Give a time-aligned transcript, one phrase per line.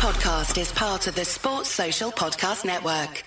[0.00, 3.22] podcast is part of the Sports Social Podcast Network.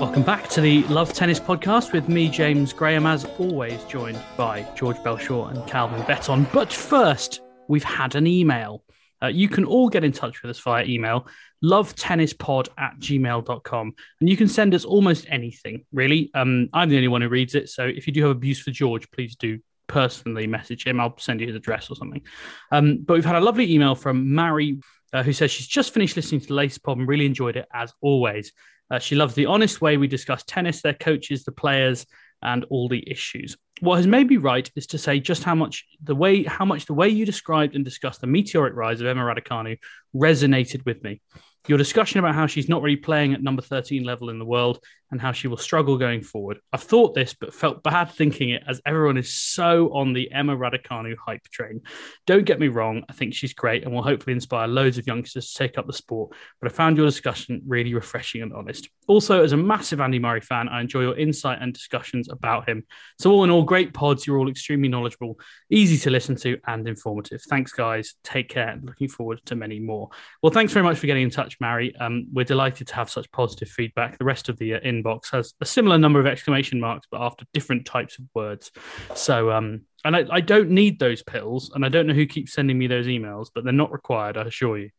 [0.00, 4.66] Welcome back to the Love Tennis podcast with me, James Graham, as always, joined by
[4.74, 6.44] George Belshaw and Calvin Betton.
[6.52, 8.82] But first, we've had an email.
[9.22, 11.26] Uh, you can all get in touch with us via email,
[11.62, 13.94] lovetennispod at gmail.com.
[14.20, 16.30] And you can send us almost anything, really.
[16.34, 17.68] Um, I'm the only one who reads it.
[17.68, 21.00] So if you do have abuse for George, please do personally message him.
[21.00, 22.22] I'll send you his address or something.
[22.70, 24.78] Um, but we've had a lovely email from Mary,
[25.12, 27.66] uh, who says she's just finished listening to the latest pod and really enjoyed it
[27.74, 28.52] as always.
[28.90, 32.06] Uh, she loves the honest way we discuss tennis, their coaches, the players,
[32.42, 33.56] and all the issues.
[33.80, 36.84] What has made me right is to say just how much the way how much
[36.84, 39.78] the way you described and discussed the meteoric rise of Emma Raducanu
[40.14, 41.22] resonated with me.
[41.66, 44.80] Your discussion about how she's not really playing at number 13 level in the world
[45.10, 46.58] and how she will struggle going forward.
[46.72, 50.56] I've thought this, but felt bad thinking it as everyone is so on the Emma
[50.56, 51.80] Raducanu hype train.
[52.26, 55.52] Don't get me wrong, I think she's great and will hopefully inspire loads of youngsters
[55.52, 58.88] to take up the sport, but I found your discussion really refreshing and honest.
[59.06, 62.84] Also, as a massive Andy Murray fan, I enjoy your insight and discussions about him.
[63.18, 64.26] So, all in all, great pods.
[64.26, 67.42] You're all extremely knowledgeable, easy to listen to, and informative.
[67.42, 68.14] Thanks, guys.
[68.22, 68.78] Take care.
[68.82, 70.10] Looking forward to many more.
[70.42, 71.94] Well, thanks very much for getting in touch, Mary.
[71.96, 74.18] Um, we're delighted to have such positive feedback.
[74.18, 77.44] The rest of the uh, inbox has a similar number of exclamation marks, but after
[77.52, 78.70] different types of words.
[79.14, 82.52] So, um, and I, I don't need those pills, and I don't know who keeps
[82.52, 84.90] sending me those emails, but they're not required, I assure you.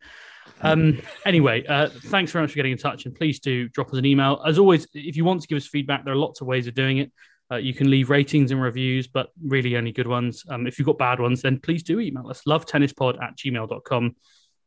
[0.61, 3.97] Um, anyway, uh, thanks very much for getting in touch, and please do drop us
[3.97, 4.41] an email.
[4.45, 6.73] As always, if you want to give us feedback, there are lots of ways of
[6.73, 7.11] doing it.
[7.52, 10.45] Uh, you can leave ratings and reviews, but really only good ones.
[10.49, 14.16] Um, if you've got bad ones, then please do email us, lovetennispod at gmail.com.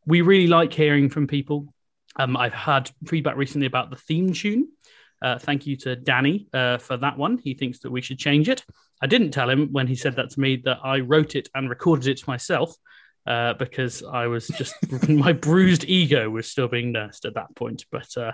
[0.07, 1.73] We really like hearing from people.
[2.17, 4.69] Um, I've had feedback recently about the theme tune.
[5.25, 7.39] Uh, thank you to Danny uh, for that one.
[7.39, 8.63] He thinks that we should change it.
[9.01, 11.71] I didn't tell him when he said that to me that I wrote it and
[11.71, 12.77] recorded it myself
[13.27, 14.75] uh, because I was just
[15.09, 17.87] my bruised ego was still being nursed at that point.
[17.91, 18.33] But uh,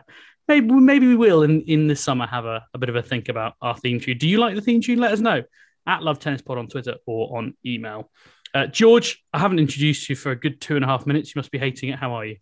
[0.48, 3.28] maybe maybe we will in in the summer have a, a bit of a think
[3.28, 4.18] about our theme tune.
[4.18, 4.98] Do you like the theme tune?
[4.98, 5.44] Let us know
[5.86, 8.10] at Love Tennis Pod on Twitter or on email.
[8.52, 11.36] Uh, George, I haven't introduced you for a good two and a half minutes.
[11.36, 12.00] You must be hating it.
[12.00, 12.38] How are you?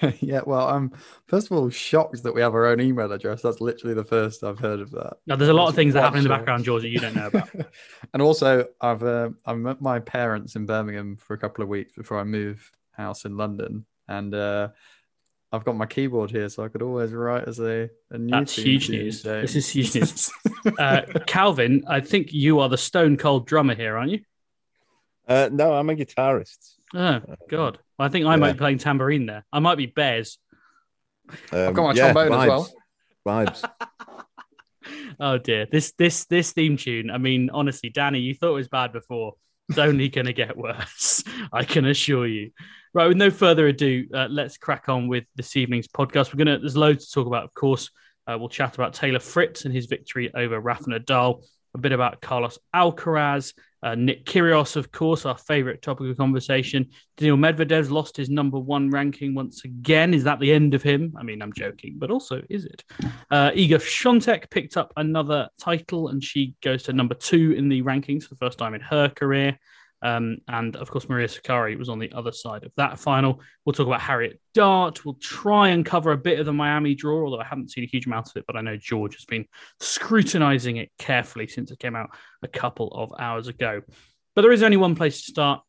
[0.20, 0.92] yeah, well, I'm
[1.26, 3.42] first of all shocked that we have our own email address.
[3.42, 5.16] That's literally the first I've heard of that.
[5.26, 7.14] Now, there's a lot of things that happen in the background, George, that you don't
[7.14, 7.50] know about.
[8.12, 11.92] and also, I've uh, I met my parents in Birmingham for a couple of weeks
[11.92, 14.68] before I move house in London, and uh,
[15.52, 18.30] I've got my keyboard here, so I could always write as a, a new.
[18.30, 19.22] That's huge news.
[19.22, 20.30] This is huge news.
[20.78, 24.20] uh, Calvin, I think you are the stone cold drummer here, aren't you?
[25.28, 26.76] Uh, no, I'm a guitarist.
[26.94, 27.78] Oh God!
[27.98, 28.36] I think I yeah.
[28.36, 29.44] might be playing tambourine there.
[29.52, 30.38] I might be Bears.
[31.30, 32.42] Um, I've got my yeah, trombone vibes.
[32.42, 32.72] as well.
[33.26, 33.70] Vibes.
[35.20, 35.66] oh dear!
[35.70, 37.10] This this this theme tune.
[37.10, 39.34] I mean, honestly, Danny, you thought it was bad before.
[39.68, 41.24] It's only going to get worse.
[41.52, 42.50] I can assure you.
[42.94, 46.32] Right, with no further ado, uh, let's crack on with this evening's podcast.
[46.34, 46.58] We're gonna.
[46.58, 47.90] There's loads to talk about, of course.
[48.26, 51.42] Uh, we'll chat about Taylor Fritz and his victory over Rafa Nadal.
[51.74, 56.88] A bit about Carlos Alcaraz, uh, Nick Kyrgios, of course, our favorite topic of conversation.
[57.16, 60.14] Daniil Medvedev's lost his number one ranking once again.
[60.14, 61.14] Is that the end of him?
[61.18, 62.84] I mean, I'm joking, but also, is it?
[63.30, 67.82] Uh, Iga Swiatek picked up another title, and she goes to number two in the
[67.82, 69.58] rankings for the first time in her career.
[70.02, 73.40] Um, and of course, Maria Sakkari was on the other side of that final.
[73.64, 75.04] We'll talk about Harriet Dart.
[75.04, 77.86] We'll try and cover a bit of the Miami draw, although I haven't seen a
[77.86, 79.46] huge amount of it, but I know George has been
[79.80, 82.10] scrutinizing it carefully since it came out
[82.42, 83.82] a couple of hours ago.
[84.34, 85.60] But there is only one place to start,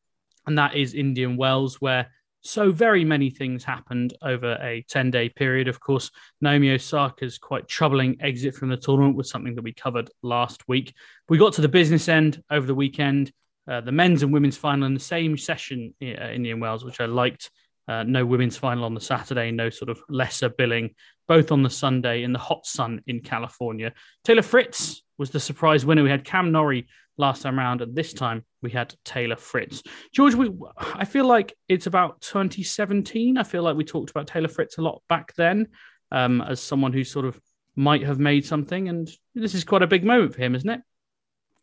[0.48, 2.10] and that is Indian Wells, where
[2.44, 5.68] so very many things happened over a 10 day period.
[5.68, 6.12] Of course,
[6.42, 10.94] Naomi Osaka's quite troubling exit from the tournament was something that we covered last week.
[11.30, 13.32] We got to the business end over the weekend.
[13.70, 17.00] Uh, the men's and women's final in the same session in uh, Indian Wells, which
[17.00, 17.50] I liked.
[17.88, 20.92] Uh, no women's final on the Saturday, no sort of lesser billing,
[21.28, 23.92] both on the Sunday in the hot sun in California.
[24.24, 26.04] Taylor Fritz was the surprise winner.
[26.04, 26.88] We had Cam Norrie
[27.18, 29.84] last time around, and this time we had Taylor Fritz.
[30.14, 33.38] George, we, I feel like it's about 2017.
[33.38, 35.68] I feel like we talked about Taylor Fritz a lot back then
[36.12, 37.40] um, as someone who sort of
[37.76, 40.82] might have made something, and this is quite a big moment for him, isn't it?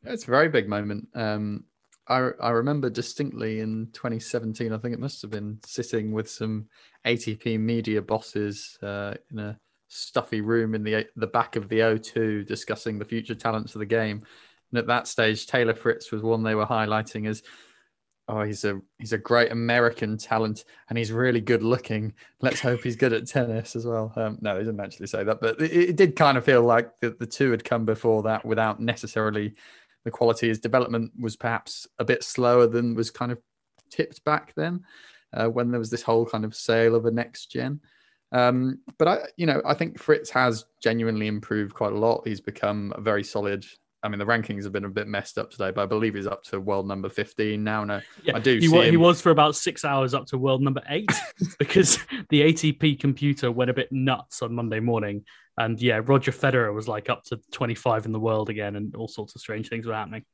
[0.02, 1.08] It's a very big moment.
[1.14, 1.64] Um,
[2.10, 6.66] I, I remember distinctly in 2017, I think it must have been sitting with some
[7.06, 9.58] ATP media bosses uh, in a
[9.88, 13.86] stuffy room in the the back of the O2 discussing the future talents of the
[13.86, 14.22] game.
[14.70, 17.42] And at that stage, Taylor Fritz was one they were highlighting as
[18.28, 22.12] oh, he's a he's a great American talent, and he's really good looking.
[22.40, 24.12] Let's hope he's good at tennis as well.
[24.16, 26.98] Um, no, he didn't actually say that, but it, it did kind of feel like
[27.00, 29.54] the, the two had come before that without necessarily
[30.04, 30.48] the quality.
[30.48, 33.38] His development was perhaps a bit slower than was kind of
[33.90, 34.84] tipped back then,
[35.32, 37.80] uh, when there was this whole kind of sale of a next gen.
[38.32, 42.26] Um, but I, you know, I think Fritz has genuinely improved quite a lot.
[42.26, 43.64] He's become a very solid
[44.02, 46.26] I mean, the rankings have been a bit messed up today, but I believe he's
[46.26, 47.84] up to world number 15 now.
[47.84, 48.90] No, Yeah, I do he, see wa- him.
[48.92, 51.10] he was for about six hours up to world number eight
[51.58, 51.98] because
[52.30, 55.24] the ATP computer went a bit nuts on Monday morning.
[55.60, 59.08] And yeah, Roger Federer was like up to 25 in the world again, and all
[59.08, 60.24] sorts of strange things were happening.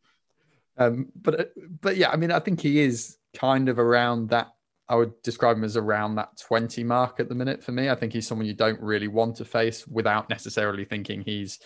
[0.79, 1.45] Um, but uh,
[1.81, 4.47] but yeah, I mean, I think he is kind of around that.
[4.89, 7.91] I would describe him as around that 20 mark at the minute for me.
[7.91, 11.59] I think he's someone you don't really want to face without necessarily thinking he's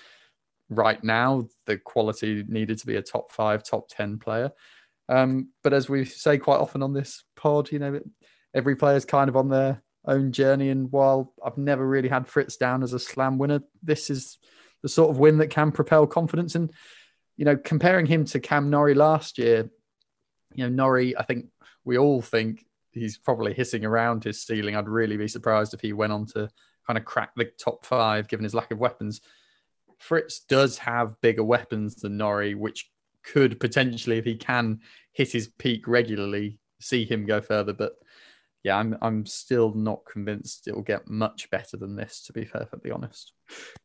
[0.71, 4.51] right now the quality needed to be a top five, top 10 player.
[5.11, 8.01] Um, but as we say quite often on this pod, you know,
[8.55, 10.71] every player's kind of on their own journey.
[10.71, 14.39] And while I've never really had Fritz down as a slam winner, this is
[14.83, 16.55] the sort of win that can propel confidence.
[16.55, 16.73] And,
[17.37, 19.71] you know, comparing him to Cam Norrie last year,
[20.55, 21.47] you know, Norrie, I think
[21.85, 24.75] we all think he's probably hissing around his ceiling.
[24.75, 26.49] I'd really be surprised if he went on to
[26.87, 29.21] kind of crack the top five given his lack of weapons.
[29.99, 32.91] Fritz does have bigger weapons than Norrie, which
[33.23, 34.81] could potentially, if he can
[35.13, 37.75] hit his peak regularly, see him go further.
[37.75, 37.93] But
[38.63, 42.45] yeah, I'm I'm still not convinced it will get much better than this, to be
[42.45, 43.33] perfectly honest.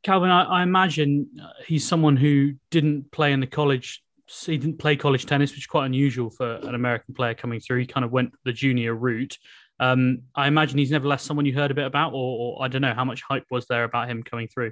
[0.04, 4.04] Calvin, I, I imagine uh, he's someone who didn't play in the college.
[4.27, 7.80] He didn't play college tennis, which is quite unusual for an American player coming through.
[7.80, 9.38] He kind of went the junior route.
[9.80, 12.81] Um, I imagine he's nevertheless someone you heard a bit about, or, or I don't
[12.81, 14.72] know how much hype was there about him coming through.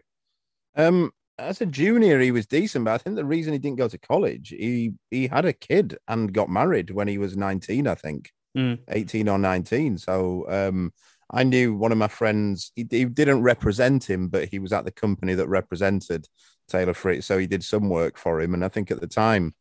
[0.75, 3.87] Um, as a junior, he was decent, but I think the reason he didn't go
[3.87, 7.95] to college, he he had a kid and got married when he was 19, I
[7.95, 8.79] think, Mm.
[8.87, 9.97] 18 or 19.
[9.97, 10.93] So um,
[11.29, 14.85] I knew one of my friends, he, he didn't represent him, but he was at
[14.85, 16.27] the company that represented
[16.67, 17.25] Taylor Fritz.
[17.25, 18.53] So he did some work for him.
[18.53, 19.55] And I think at the time,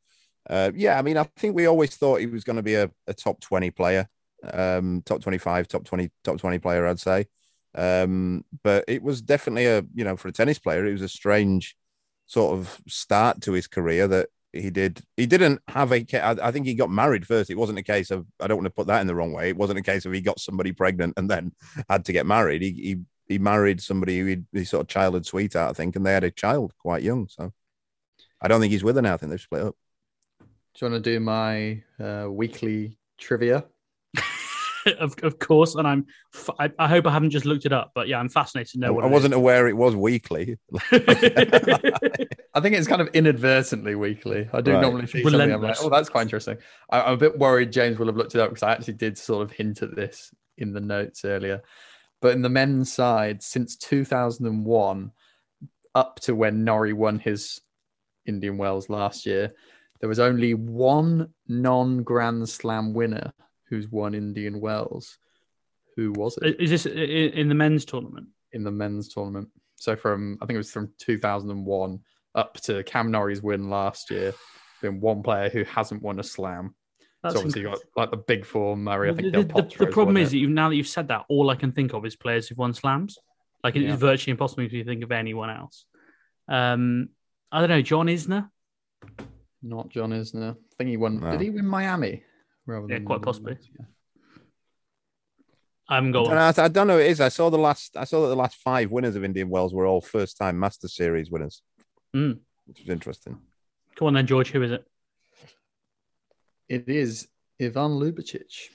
[0.49, 2.91] uh, yeah, I mean, I think we always thought he was going to be a,
[3.07, 4.09] a top 20 player,
[4.53, 7.27] um, top 25, top 20, top 20 player, I'd say.
[7.75, 11.09] Um, but it was definitely a, you know, for a tennis player, it was a
[11.09, 11.77] strange
[12.27, 15.01] sort of start to his career that he did.
[15.17, 17.51] He didn't have a I think he got married first.
[17.51, 18.27] It wasn't a case of.
[18.41, 19.49] I don't want to put that in the wrong way.
[19.49, 21.53] It wasn't a case of he got somebody pregnant and then
[21.89, 22.63] had to get married.
[22.63, 22.97] He he,
[23.27, 26.25] he married somebody who he, he sort of childhood sweetheart, I think, and they had
[26.25, 27.29] a child quite young.
[27.29, 27.53] So
[28.41, 29.15] I don't think he's with her now.
[29.15, 29.77] I think they've split up.
[30.75, 33.65] Do you want to do my uh, weekly trivia?
[34.99, 36.07] of, of course, and I'm.
[36.35, 38.79] f- I, I hope I haven't just looked it up, but yeah, I'm fascinated to
[38.81, 38.93] know.
[38.93, 40.59] what I wasn't aware it was weekly.
[40.93, 44.49] I think it's kind of inadvertently weekly.
[44.53, 44.81] I do Right.
[44.81, 45.53] normally see something.
[45.53, 46.59] I'm like, oh, that's quite interesting.
[46.91, 49.17] I, I'm a bit worried James will have looked it up because I actually did
[49.19, 51.63] sort of hint at this in the notes earlier.
[52.21, 55.11] But in the men's side, since 2001,
[55.95, 57.61] up to when Norrie won his
[58.27, 59.53] Indian Wells last year,
[60.01, 63.33] there was only one non Grand Slam winner
[63.73, 65.17] who's won Indian Wells.
[65.97, 66.61] Who was it?
[66.61, 68.29] is this i- i- in the men's tournament?
[68.53, 69.49] in the men's tournament.
[69.77, 72.01] So from I think it was from 2001
[72.35, 74.35] up to Cam Norrie's win last year,
[74.83, 76.75] been one player who hasn't won a slam.
[77.23, 79.09] That's so obviously you got like the big four, Murray.
[79.11, 80.41] I think the, Del the- the problem won is that it.
[80.41, 82.75] you, now that you've said that, all I can think of is players who've won
[82.75, 83.19] slams.
[83.65, 83.97] Like it is Yeah.
[83.97, 85.87] virtually impossible to think of anyone else.
[86.49, 87.09] Um,
[87.51, 88.51] I don't know, John Isner.
[89.63, 90.57] not John Isner.
[90.57, 91.21] I think he won.
[91.21, 91.31] No.
[91.31, 92.25] Did he win Miami?
[92.67, 93.57] Rather Yeah, than quite possibly.
[93.79, 93.87] Yeah.
[95.89, 96.31] I'm going.
[96.31, 96.99] I don't, know, I don't know.
[96.99, 97.21] It is.
[97.21, 97.97] I saw the last.
[97.97, 101.31] I saw that the last five winners of Indian Wells were all first-time Master Series
[101.31, 101.63] winners,
[102.15, 102.39] Mm.
[102.67, 103.39] which was interesting.
[103.97, 104.51] Come on then, George.
[104.53, 104.85] Who is it?
[106.69, 107.29] It is
[107.61, 108.69] Ivan Lubicic.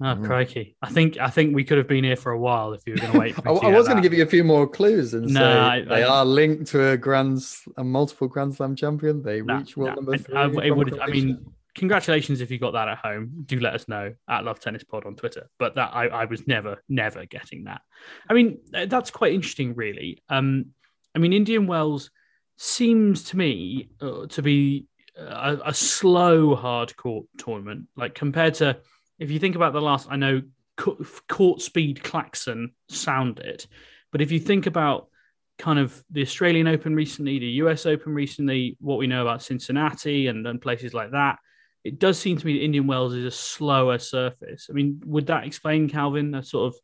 [0.00, 0.24] Oh, Mm.
[0.26, 0.76] crikey!
[0.82, 2.98] I think I think we could have been here for a while if you were
[2.98, 3.34] going to wait.
[3.36, 5.40] For I, to I was going to give you a few more clues and No,
[5.40, 9.22] say I- they I- are linked to a grand, S- a multiple Grand Slam champion.
[9.22, 10.34] They No, reach world no, number three.
[10.34, 13.44] I- it would- I mean, congratulations if you got that at home.
[13.46, 15.48] Do let us know at Love Tennis Pod on Twitter.
[15.58, 17.82] But that I, I was never, never getting that.
[18.28, 20.22] I mean, that's quite interesting, really.
[20.28, 20.66] Um,
[21.14, 22.10] I mean, Indian Wells
[22.56, 27.88] seems to me uh, to be a, a slow, hard court tournament.
[27.96, 28.78] Like compared to
[29.18, 30.42] if you think about the last, I know
[31.28, 33.66] court speed klaxon sound it,
[34.10, 35.08] but if you think about
[35.58, 40.26] kind of the Australian Open recently, the US Open recently, what we know about Cincinnati
[40.26, 41.38] and, and places like that,
[41.84, 44.68] it does seem to me that Indian Wells is a slower surface.
[44.70, 46.30] I mean, would that explain Calvin?
[46.30, 46.80] That sort of,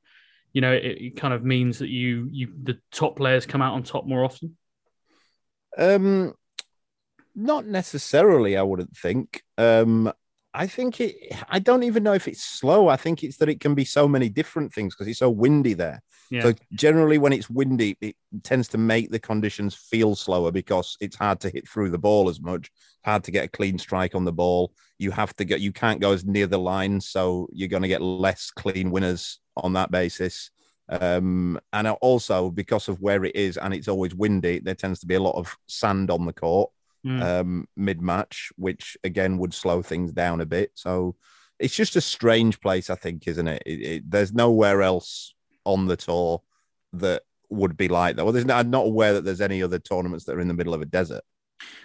[0.53, 3.75] you know, it, it kind of means that you you the top players come out
[3.75, 4.57] on top more often.
[5.79, 6.35] Um,
[7.35, 8.59] not necessarily.
[8.59, 9.43] I wouldn't think.
[9.57, 10.13] Um,
[10.53, 11.17] I think it.
[11.49, 12.89] I don't even know if it's slow.
[12.89, 15.75] I think it's that it can be so many different things because it's so windy
[15.75, 16.03] there.
[16.31, 16.43] Yeah.
[16.43, 21.17] So generally, when it's windy, it tends to make the conditions feel slower because it's
[21.17, 22.71] hard to hit through the ball as much.
[23.05, 24.73] Hard to get a clean strike on the ball.
[24.99, 25.61] You have to get.
[25.61, 29.39] You can't go as near the line, so you're going to get less clean winners
[29.57, 30.51] on that basis.
[30.89, 35.07] Um, and also because of where it is and it's always windy, there tends to
[35.07, 36.71] be a lot of sand on the court
[37.07, 37.23] Mm.
[37.23, 40.71] um, mid match, which again would slow things down a bit.
[40.75, 41.17] So
[41.59, 43.63] it's just a strange place, I think, isn't it?
[43.65, 46.43] It- it- there's nowhere else on the tour
[46.95, 48.25] that would be like that.
[48.25, 50.55] Well, there's no, I'm not aware that there's any other tournaments that are in the
[50.55, 51.23] middle of a desert.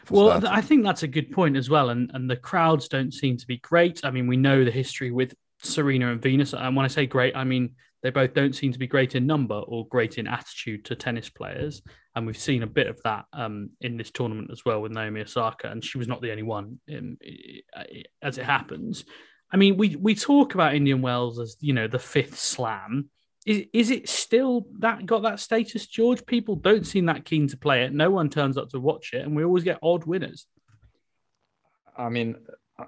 [0.10, 0.50] Well, starters.
[0.52, 3.48] I think that's a good point as well, and and the crowds don't seem to
[3.48, 4.02] be great.
[4.04, 7.36] I mean, we know the history with Serena and Venus, and when I say great,
[7.36, 10.86] I mean they both don't seem to be great in number or great in attitude
[10.86, 11.82] to tennis players,
[12.16, 15.22] and we've seen a bit of that um, in this tournament as well with Naomi
[15.22, 17.18] Osaka, and she was not the only one, in,
[18.22, 19.06] as it happens.
[19.52, 23.10] I mean, we we talk about Indian Wells as you know the fifth slam.
[23.44, 26.28] Is, is it still that got that status, George?
[26.28, 27.92] People don't seem that keen to play it.
[27.92, 30.46] No one turns up to watch it, and we always get odd winners.
[31.98, 32.36] I mean,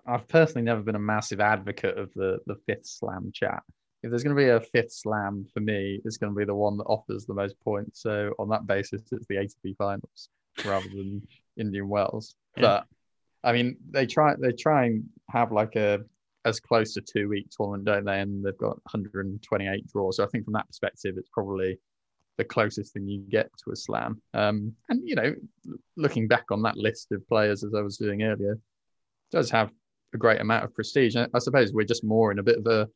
[0.06, 3.64] I've personally never been a massive advocate of the the fifth slam chat.
[4.04, 6.56] If there's going to be a fifth slam for me, it's going to be the
[6.56, 8.02] one that offers the most points.
[8.02, 10.30] So on that basis, it's the ATP finals
[10.66, 11.28] rather than
[11.58, 12.36] Indian Wells.
[12.56, 12.62] Yeah.
[12.62, 12.86] But
[13.44, 16.00] I mean, they try they try and have like a
[16.46, 18.22] as close to two week tournament, don't they?
[18.22, 20.18] And they've got 128 draws.
[20.18, 21.78] So I think from that perspective, it's probably
[22.38, 24.22] the closest thing you get to a slam.
[24.34, 25.36] Um, and you know,
[25.96, 28.60] looking back on that list of players as I was doing earlier,
[29.32, 29.72] does have
[30.14, 31.16] a great amount of prestige.
[31.16, 32.88] I suppose we're just more in a bit of a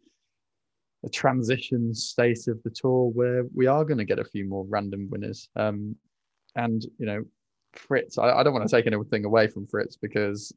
[1.06, 4.66] a transition state of the tour where we are going to get a few more
[4.68, 5.50] random winners.
[5.56, 5.96] Um,
[6.56, 7.24] and you know,
[7.74, 10.54] Fritz, I, I don't want to take anything away from Fritz because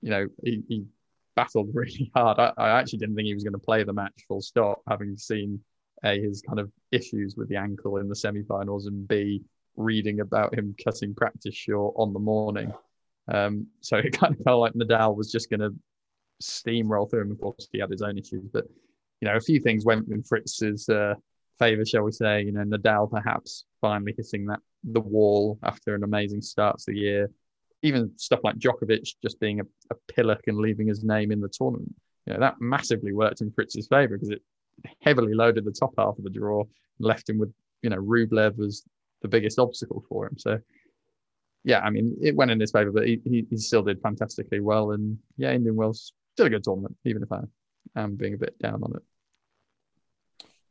[0.00, 0.84] you know he, he
[1.34, 2.38] battled really hard.
[2.38, 5.16] I, I actually didn't think he was going to play the match full stop, having
[5.16, 5.60] seen
[6.04, 9.42] a his kind of issues with the ankle in the semi-finals, and b
[9.76, 12.72] reading about him cutting practice short on the morning.
[13.28, 15.74] Um, so it kind of felt like Nadal was just going to
[16.42, 17.32] steamroll through him.
[17.32, 18.66] Of course, he had his own issues, but
[19.20, 21.14] you know, a few things went in Fritz's uh,
[21.58, 22.42] favor, shall we say?
[22.42, 26.98] You know, Nadal perhaps finally hitting that the wall after an amazing start to the
[26.98, 27.30] year.
[27.82, 31.48] Even stuff like Djokovic just being a, a pillock and leaving his name in the
[31.48, 31.94] tournament.
[32.26, 34.42] You know, that massively worked in Fritz's favor because it
[35.02, 38.58] heavily loaded the top half of the draw and left him with, you know, Rublev
[38.64, 38.82] as
[39.22, 40.38] the biggest obstacle for him.
[40.38, 40.58] So,
[41.64, 44.60] yeah, I mean, it went in his favor, but he, he, he still did fantastically
[44.60, 44.92] well.
[44.92, 47.40] And yeah, Indian Wells still a good tournament, even if I
[47.96, 49.02] am being a bit down on it.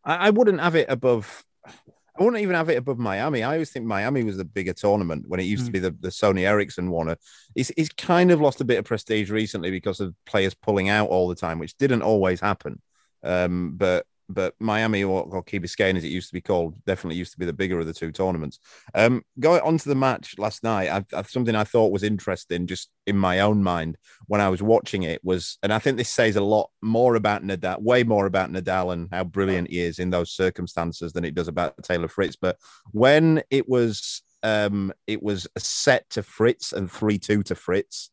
[0.04, 1.44] I, I wouldn't have it above.
[1.66, 3.44] I wouldn't even have it above Miami.
[3.44, 5.74] I always think Miami was the bigger tournament when it used to Mm.
[5.74, 7.16] be the, the Sony Ericsson one.
[7.56, 11.10] It's, it's kind of lost a bit of prestige recently because of players pulling out
[11.10, 12.82] all the time, which didn't always happen.
[13.24, 17.18] Um, but but Miami or, or Key Biscayne, as it used to be called, definitely
[17.18, 18.60] used to be the bigger of the two tournaments.
[18.94, 22.68] Um, going on to the match last night, I, I, something I thought was interesting,
[22.68, 26.10] just in my own mind when I was watching it, was, and I think this
[26.10, 29.98] says a lot more about Nadal, way more about Nadal and how brilliant he is
[29.98, 32.36] in those circumstances than it does about Taylor Fritz.
[32.36, 32.58] But
[32.92, 38.12] when it was, um, it was a set to Fritz and three two to Fritz.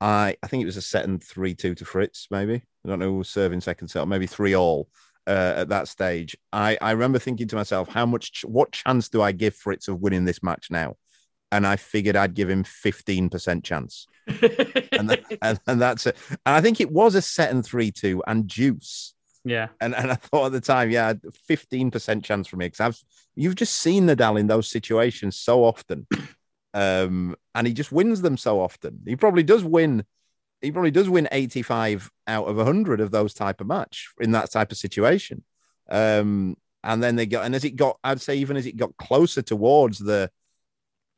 [0.00, 2.54] I, I think it was a set and three two to Fritz, maybe.
[2.54, 4.88] I don't know who was serving second set, maybe three all
[5.30, 6.36] uh, at that stage.
[6.52, 9.86] I, I remember thinking to myself, how much, ch- what chance do I give Fritz
[9.86, 10.96] of winning this match now?
[11.52, 14.06] And I figured I'd give him 15% chance.
[14.92, 16.16] And, that, and, and that's it.
[16.44, 19.14] And I think it was a set and 3 2 and juice.
[19.44, 21.14] yeah, And, and I thought at the time, yeah,
[21.48, 22.98] 15% chance for me because I've
[23.34, 26.06] you've just seen Nadal in those situations so often.
[26.72, 29.00] Um, and he just wins them so often.
[29.04, 30.04] He probably does win
[30.62, 34.50] he probably does win 85 out of 100 of those type of match in that
[34.50, 35.44] type of situation.
[35.90, 38.96] Um and then they got and as it got i'd say even as it got
[38.96, 40.30] closer towards the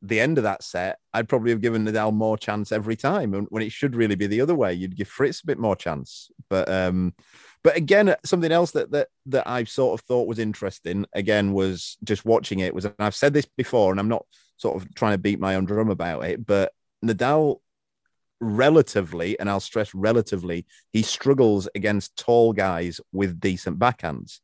[0.01, 3.47] the end of that set i'd probably have given nadal more chance every time and
[3.51, 4.73] when it should really be the other way.
[4.73, 6.31] You'd give fritz a bit more chance.
[6.51, 7.15] But um
[7.63, 11.97] but again something else that that that i sort of thought was interesting again was
[12.05, 15.15] just watching it was and i've said this before and i'm not sort of trying
[15.15, 16.73] to beat my own drum about it but
[17.05, 17.61] nadal
[18.43, 24.41] relatively, and I'll stress relatively, he struggles against tall guys with decent backhands.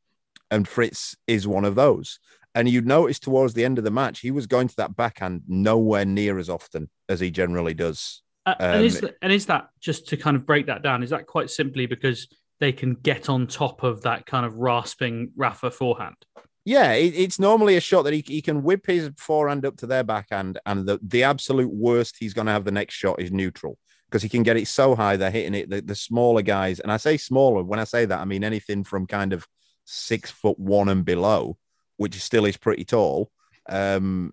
[0.50, 2.20] And Fritz is one of those.
[2.54, 5.42] And you'd notice towards the end of the match, he was going to that backhand
[5.46, 8.22] nowhere near as often as he generally does.
[8.46, 11.02] Uh, and Um, is th- and is that just to kind of break that down?
[11.02, 12.28] Is that quite simply because
[12.60, 16.16] they can get on top of that kind of rasping Rafa forehand?
[16.64, 19.86] Yeah, it, it's normally a shot that he, he can whip his forehand up to
[19.86, 23.30] their backhand, and the, the absolute worst he's going to have the next shot is
[23.30, 23.78] neutral.
[24.08, 25.70] Because he can get it so high they're hitting it.
[25.70, 28.84] The, the smaller guys, and I say smaller when I say that, I mean anything
[28.84, 29.46] from kind of
[29.84, 31.56] six foot one and below,
[31.96, 33.30] which still is pretty tall.
[33.68, 34.32] Um,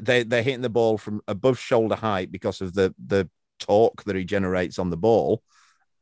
[0.00, 3.28] they they're hitting the ball from above shoulder height because of the the
[3.58, 5.42] torque that he generates on the ball.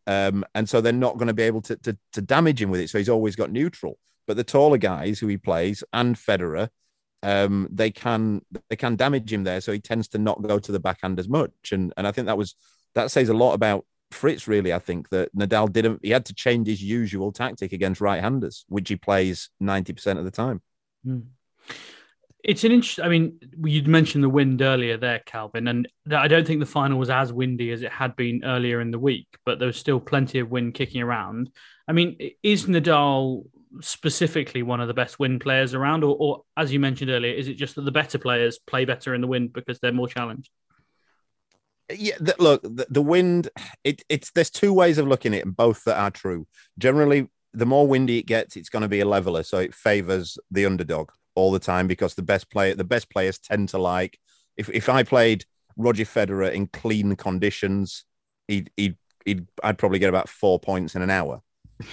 [0.06, 2.80] Um, and so they're not going to be able to, to, to damage him with
[2.80, 2.90] it.
[2.90, 3.98] So he's always got neutral.
[4.26, 6.68] But the taller guys who he plays and Federer,
[7.22, 9.60] um, they can they can damage him there.
[9.60, 11.72] So he tends to not go to the backhand as much.
[11.72, 12.54] And and I think that was
[12.94, 14.46] that says a lot about Fritz.
[14.48, 16.00] Really, I think that Nadal didn't.
[16.02, 20.24] He had to change his usual tactic against right-handers, which he plays ninety percent of
[20.24, 20.62] the time.
[21.06, 21.24] Mm.
[22.44, 23.04] It's an interesting.
[23.04, 26.98] I mean, you'd mentioned the wind earlier there, Calvin, and I don't think the final
[26.98, 30.00] was as windy as it had been earlier in the week, but there was still
[30.00, 31.50] plenty of wind kicking around.
[31.86, 33.44] I mean, is Nadal
[33.80, 37.46] specifically one of the best wind players around, or, or as you mentioned earlier, is
[37.46, 40.50] it just that the better players play better in the wind because they're more challenged?
[41.96, 43.48] Yeah, look, the, the wind.
[43.84, 46.46] It, it's there's two ways of looking at it, and both that are true.
[46.78, 50.38] Generally, the more windy it gets, it's going to be a leveler, so it favors
[50.50, 54.18] the underdog all the time because the best player, the best players tend to like.
[54.56, 55.44] If if I played
[55.76, 58.04] Roger Federer in clean conditions,
[58.48, 61.42] he'd he'd, he'd I'd probably get about four points in an hour.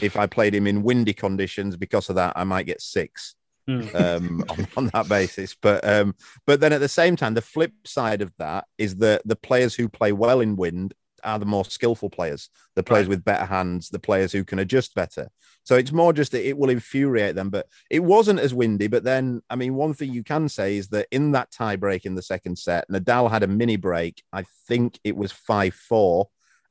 [0.01, 3.35] If I played him in windy conditions, because of that, I might get six.
[3.69, 3.95] Hmm.
[3.95, 5.55] um, on, on, that basis.
[5.61, 6.15] But um,
[6.47, 9.75] but then at the same time, the flip side of that is that the players
[9.75, 13.09] who play well in wind are the more skillful players, the players right.
[13.09, 15.29] with better hands, the players who can adjust better.
[15.65, 17.51] So it's more just that it will infuriate them.
[17.51, 18.87] But it wasn't as windy.
[18.87, 22.05] But then, I mean, one thing you can say is that in that tie break
[22.05, 24.23] in the second set, Nadal had a mini break.
[24.33, 26.27] I think it was 5 4,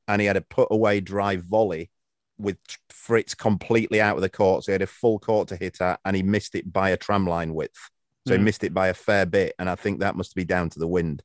[0.08, 1.90] and he had a put away drive volley
[2.38, 2.58] with
[2.90, 4.64] Fritz completely out of the court.
[4.64, 6.96] So he had a full court to hit at, and he missed it by a
[6.96, 7.90] tramline width.
[8.26, 8.36] So mm.
[8.36, 8.44] he hmm.
[8.44, 9.54] missed it by a fair bit.
[9.58, 11.22] And I think that must be down to the wind.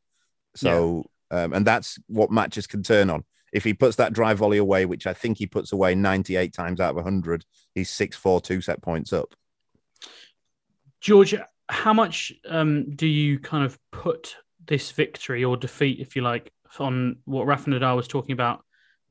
[0.55, 3.23] So um, and that's what matches can turn on.
[3.51, 6.79] If he puts that drive volley away, which I think he puts away 98 times
[6.79, 7.43] out of 100,
[7.73, 9.33] he's 6 4 two set points up.
[11.01, 11.35] George,
[11.69, 16.51] how much um, do you kind of put this victory or defeat, if you like,
[16.79, 18.63] on what Rafa Nadal was talking about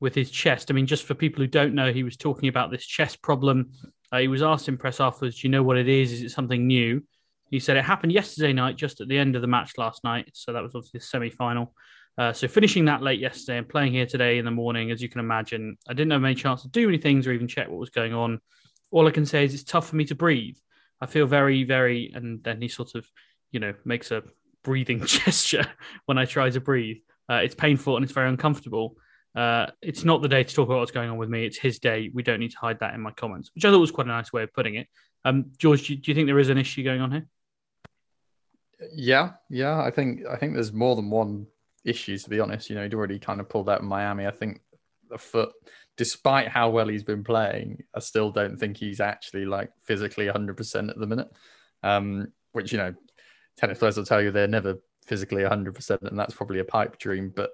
[0.03, 0.69] with his chest?
[0.69, 3.71] I mean, just for people who don't know, he was talking about this chest problem.
[4.11, 6.11] Uh, he was asked in press afterwards, Do you know what it is?
[6.11, 7.01] Is it something new?
[7.49, 10.29] He said it happened yesterday night, just at the end of the match last night.
[10.33, 11.73] So that was obviously the semi final.
[12.17, 15.07] Uh, so finishing that late yesterday and playing here today in the morning, as you
[15.07, 17.79] can imagine, I didn't have any chance to do any things or even check what
[17.79, 18.39] was going on.
[18.91, 20.57] All I can say is it's tough for me to breathe.
[20.99, 23.07] I feel very, very, and then he sort of,
[23.51, 24.23] you know, makes a
[24.63, 25.65] breathing gesture
[26.07, 26.97] when I try to breathe.
[27.29, 28.97] Uh, it's painful and it's very uncomfortable.
[29.35, 31.45] Uh, it's not the day to talk about what's going on with me.
[31.45, 32.11] It's his day.
[32.13, 34.09] We don't need to hide that in my comments, which I thought was quite a
[34.09, 34.87] nice way of putting it.
[35.25, 37.25] Um, George, do you, do you think there is an issue going on here?
[38.93, 39.81] Yeah, yeah.
[39.81, 41.47] I think I think there's more than one
[41.85, 42.17] issue.
[42.17, 42.69] to be honest.
[42.69, 44.27] You know, he'd already kind of pulled out in Miami.
[44.27, 44.61] I think
[45.09, 45.51] the foot,
[45.97, 50.89] despite how well he's been playing, I still don't think he's actually like physically 100%
[50.89, 51.29] at the minute.
[51.81, 52.93] Um, which, you know,
[53.57, 57.31] tennis players will tell you they're never physically 100%, and that's probably a pipe dream.
[57.35, 57.51] But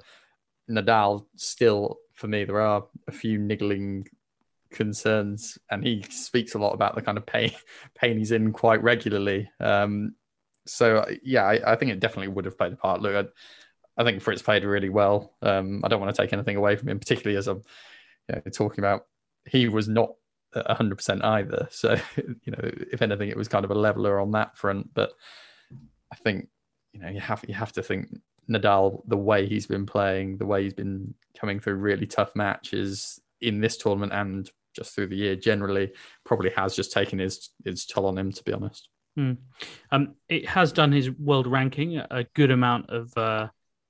[0.69, 4.07] Nadal, still, for me, there are a few niggling
[4.71, 7.51] concerns, and he speaks a lot about the kind of pain
[7.95, 9.49] pain he's in quite regularly.
[9.59, 10.15] Um,
[10.65, 13.01] so yeah, I, I, think it definitely would have played a part.
[13.01, 15.33] Look, I, I think Fritz played really well.
[15.41, 17.63] Um, I don't want to take anything away from him, particularly as I'm
[18.27, 19.07] you know, talking about.
[19.45, 20.11] He was not
[20.55, 21.67] 100% either.
[21.71, 22.59] So, you know,
[22.91, 24.93] if anything, it was kind of a leveler on that front.
[24.93, 25.11] But
[26.11, 26.49] I think,
[26.93, 28.09] you know, you have you have to think
[28.49, 33.21] Nadal, the way he's been playing, the way he's been coming through really tough matches
[33.41, 35.91] in this tournament and just through the year generally,
[36.25, 38.31] probably has just taken his his toll on him.
[38.31, 38.89] To be honest.
[39.15, 39.33] Hmm.
[39.91, 43.47] Um, it has done his world ranking a good amount of uh,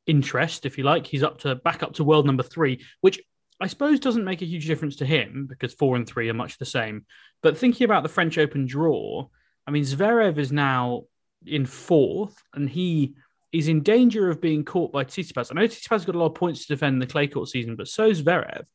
[0.07, 1.05] interest, if you like.
[1.05, 3.19] He's up to back up to world number three, which
[3.61, 6.57] I suppose doesn't make a huge difference to him because four and three are much
[6.57, 7.05] the same.
[7.43, 9.27] But thinking about the French Open draw,
[9.67, 11.03] I mean, Zverev is now
[11.45, 13.15] in fourth, and he
[13.51, 15.51] is in danger of being caught by Tsitsipas.
[15.51, 17.75] I know Tsitsipas got a lot of points to defend in the clay court season,
[17.75, 18.65] but so is Zverev,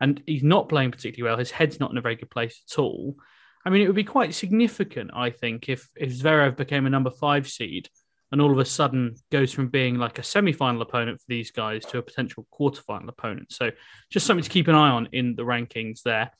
[0.00, 1.38] and he's not playing particularly well.
[1.38, 3.16] His head's not in a very good place at all.
[3.64, 7.10] I mean, it would be quite significant, I think, if if Zverev became a number
[7.10, 7.88] five seed
[8.34, 11.84] and all of a sudden goes from being like a semi-final opponent for these guys
[11.86, 13.52] to a potential quarter-final opponent.
[13.52, 13.70] So
[14.10, 16.32] just something to keep an eye on in the rankings there.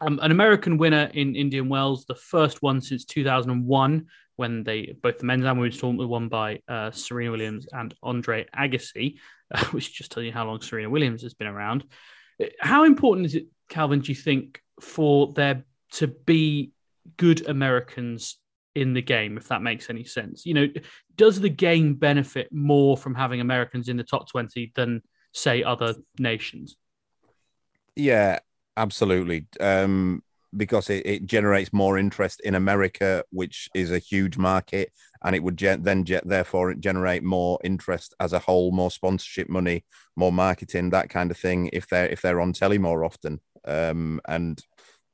[0.00, 5.18] Um, an American winner in Indian Wells, the first one since 2001, when they both
[5.18, 9.18] the men's and women's tournament were won by uh, Serena Williams and Andre Agassi,
[9.54, 11.84] uh, which just tells you how long Serena Williams has been around.
[12.60, 14.00] How important is it, Calvin?
[14.00, 16.72] Do you think for there to be
[17.16, 18.38] good Americans
[18.74, 20.44] in the game, if that makes any sense.
[20.44, 20.68] You know,
[21.14, 25.00] does the game benefit more from having Americans in the top 20 than
[25.34, 26.76] say, other nations.
[27.96, 28.38] Yeah,
[28.76, 29.46] absolutely.
[29.60, 30.22] Um,
[30.56, 34.92] because it, it generates more interest in America, which is a huge market,
[35.24, 39.48] and it would gen- then ge- therefore generate more interest as a whole, more sponsorship
[39.48, 39.84] money,
[40.16, 41.70] more marketing, that kind of thing.
[41.72, 44.60] If they're if they're on telly more often, um, and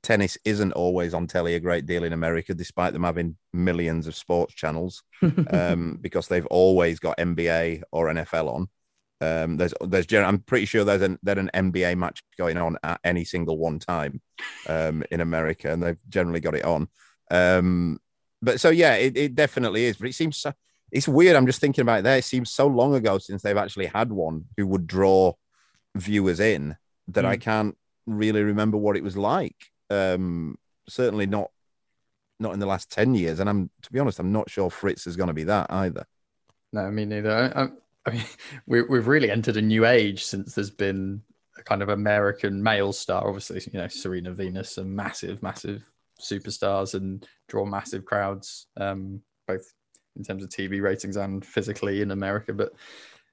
[0.03, 4.17] tennis isn't always on telly a great deal in America, despite them having millions of
[4.17, 5.03] sports channels,
[5.51, 8.69] um, because they've always got NBA or NFL on.
[9.21, 13.01] Um, there's there's I'm pretty sure there's an there's an NBA match going on at
[13.05, 14.21] any single one time
[14.67, 16.89] um, in America, and they've generally got it on.
[17.31, 18.01] Um,
[18.41, 19.99] but so yeah, it, it definitely is.
[19.99, 20.53] But it seems so,
[20.91, 21.37] it's weird.
[21.37, 22.19] I'm just thinking about it there.
[22.19, 25.35] It seems so long ago since they've actually had one who would draw
[25.95, 26.77] viewers in
[27.09, 27.29] that mm.
[27.29, 29.57] I can't really remember what it was like.
[29.91, 30.57] Um,
[30.89, 31.51] certainly not
[32.39, 33.39] not in the last ten years.
[33.39, 36.07] And I'm to be honest, I'm not sure Fritz is going to be that either.
[36.73, 37.53] No, me neither.
[37.55, 37.69] I,
[38.13, 38.25] Mean,
[38.67, 41.23] we, we've really entered a new age since there's been
[41.59, 43.27] a kind of American male star.
[43.27, 45.83] Obviously, you know, Serena Venus, and massive, massive
[46.21, 49.73] superstars and draw massive crowds, um, both
[50.17, 52.53] in terms of TV ratings and physically in America.
[52.53, 52.73] But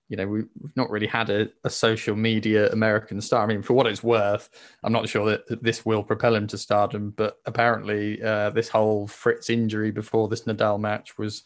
[0.10, 3.44] you know, we, have not really had a, a, social media American star.
[3.44, 4.50] I mean, for what it's worth,
[4.84, 7.14] I'm not sure that this will propel him to stardom.
[7.18, 11.44] But apparently, uh, this whole Fritz injury before this Nadal match was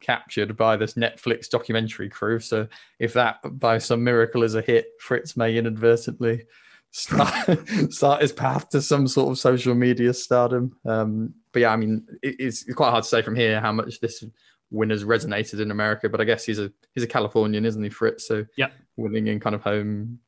[0.00, 2.40] captured by this Netflix documentary crew.
[2.40, 6.44] So if that by some miracle is a hit, Fritz may inadvertently
[6.90, 7.58] start,
[7.90, 10.76] start his path to some sort of social media stardom.
[10.84, 14.00] Um, but yeah, I mean, it, it's quite hard to say from here how much
[14.00, 14.24] this
[14.70, 16.08] winner's resonated in America.
[16.08, 18.26] But I guess he's a he's a Californian, isn't he, Fritz?
[18.26, 20.20] So yeah, winning in kind of home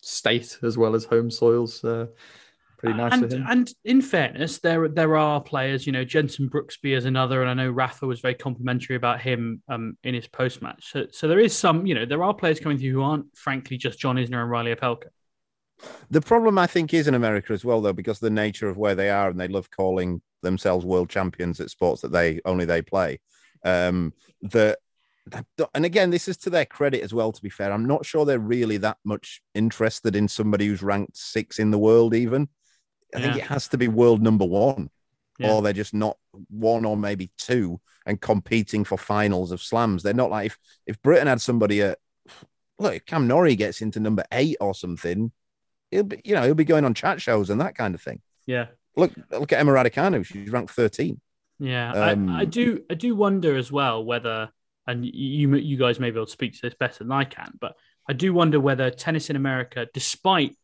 [0.00, 1.84] state as well as home soils.
[1.84, 2.06] Uh,
[2.78, 7.04] pretty nice and, And in fairness, there there are players, you know, Jenson Brooksby is
[7.04, 10.92] another, and I know Rafa was very complimentary about him um, in his post match.
[10.92, 13.76] So, so there is some, you know, there are players coming through who aren't, frankly,
[13.76, 15.08] just John Isner and Reilly Opelka.
[16.10, 18.94] The problem, I think, is in America as well, though, because the nature of where
[18.94, 22.82] they are, and they love calling themselves world champions at sports that they only they
[22.82, 23.20] play.
[23.64, 24.12] Um,
[24.42, 24.78] that
[25.74, 27.32] and again, this is to their credit as well.
[27.32, 31.16] To be fair, I'm not sure they're really that much interested in somebody who's ranked
[31.16, 32.48] six in the world, even.
[33.14, 33.24] I yeah.
[33.24, 34.90] think it has to be world number one,
[35.38, 35.52] yeah.
[35.52, 36.18] or they're just not
[36.48, 40.02] one or maybe two and competing for finals of slams.
[40.02, 41.98] They're not like if, if Britain had somebody at
[42.78, 45.32] look, Cam Norrie gets into number eight or something,
[45.90, 48.20] he'll be you know he'll be going on chat shows and that kind of thing.
[48.46, 48.66] Yeah.
[48.96, 50.24] Look, look at Emma Raducanu.
[50.24, 51.20] She's ranked 13.
[51.60, 52.82] Yeah, um, I, I do.
[52.90, 54.50] I do wonder as well whether,
[54.86, 57.52] and you you guys may be able to speak to this better than I can,
[57.60, 57.74] but
[58.08, 60.56] I do wonder whether tennis in America, despite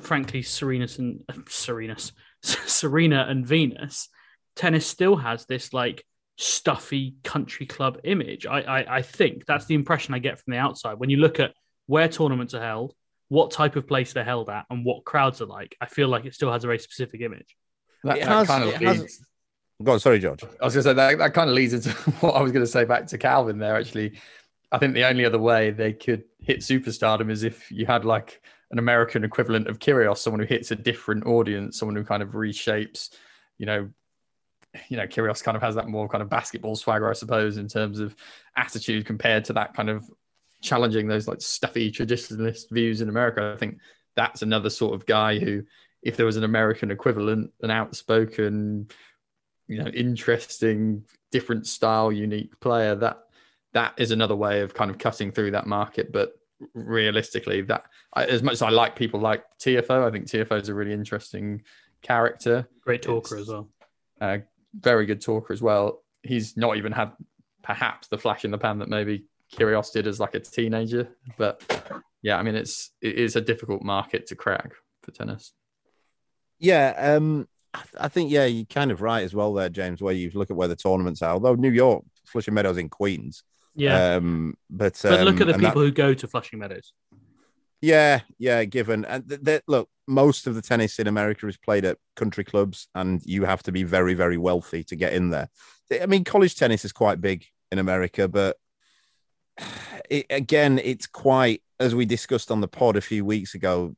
[0.00, 4.08] frankly, Serena's and uh, Serena's Serena and Venus,
[4.56, 6.04] tennis still has this like
[6.36, 8.46] stuffy country club image.
[8.46, 10.94] I, I, I think that's the impression I get from the outside.
[10.98, 11.52] When you look at
[11.86, 12.94] where tournaments are held,
[13.28, 16.24] what type of place they're held at, and what crowds are like, I feel like
[16.24, 17.56] it still has a very specific image.
[18.04, 19.02] That, that has, kind of leads...
[19.02, 19.20] has...
[19.82, 20.42] Go on, sorry, George.
[20.42, 22.64] I was going to say that, that kind of leads into what I was going
[22.64, 23.76] to say back to Calvin there.
[23.76, 24.18] Actually,
[24.72, 28.42] I think the only other way they could hit superstardom is if you had like
[28.70, 32.30] an American equivalent of Kyrgios, someone who hits a different audience, someone who kind of
[32.30, 33.10] reshapes,
[33.58, 33.88] you know,
[34.88, 37.66] you know, Kyrgios kind of has that more kind of basketball swagger, I suppose, in
[37.66, 38.14] terms of
[38.56, 40.08] attitude compared to that kind of
[40.62, 43.52] challenging those like stuffy traditionalist views in America.
[43.52, 43.78] I think
[44.14, 45.64] that's another sort of guy who,
[46.02, 48.88] if there was an American equivalent, an outspoken,
[49.66, 53.24] you know, interesting, different style, unique player, that
[53.72, 56.12] that is another way of kind of cutting through that market.
[56.12, 56.39] But
[56.74, 57.84] realistically, that
[58.16, 61.62] as much as I like people like Tiafoe, I think Tiafoe is a really interesting
[62.02, 62.68] character.
[62.82, 63.68] Great talker it's, as well.
[64.20, 64.38] Uh,
[64.74, 66.02] very good talker as well.
[66.22, 67.12] He's not even had
[67.62, 71.62] perhaps the flash in the pan that maybe Kyrgios did as like a teenager, but
[72.22, 75.52] yeah, I mean it's it is a difficult market to crack for tennis.
[76.58, 77.48] Yeah, um,
[77.98, 80.02] I think yeah, you're kind of right as well there, James.
[80.02, 83.42] Where you look at where the tournaments are, although New York, Flushing Meadows in Queens,
[83.74, 84.14] yeah.
[84.14, 86.92] Um, but but look at the um, people that, who go to Flushing Meadows.
[87.80, 88.64] Yeah, yeah.
[88.64, 92.44] Given and th- th- look, most of the tennis in America is played at country
[92.44, 95.48] clubs, and you have to be very, very wealthy to get in there.
[96.00, 98.56] I mean, college tennis is quite big in America, but
[100.10, 103.94] it, again, it's quite as we discussed on the pod a few weeks ago.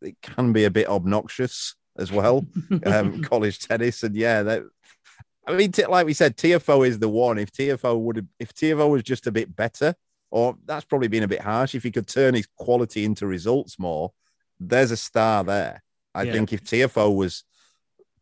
[0.00, 2.44] It can be a bit obnoxious as well,
[2.86, 4.62] um, college tennis, and yeah, that
[5.46, 7.38] I mean, like we said, Tiafoe is the one.
[7.38, 9.94] If Tiafoe would have, if Tiafoe was just a bit better,
[10.30, 11.74] or that's probably been a bit harsh.
[11.74, 14.12] If he could turn his quality into results more,
[14.58, 15.82] there's a star there.
[16.14, 16.32] I yeah.
[16.32, 17.44] think if Tiafoe was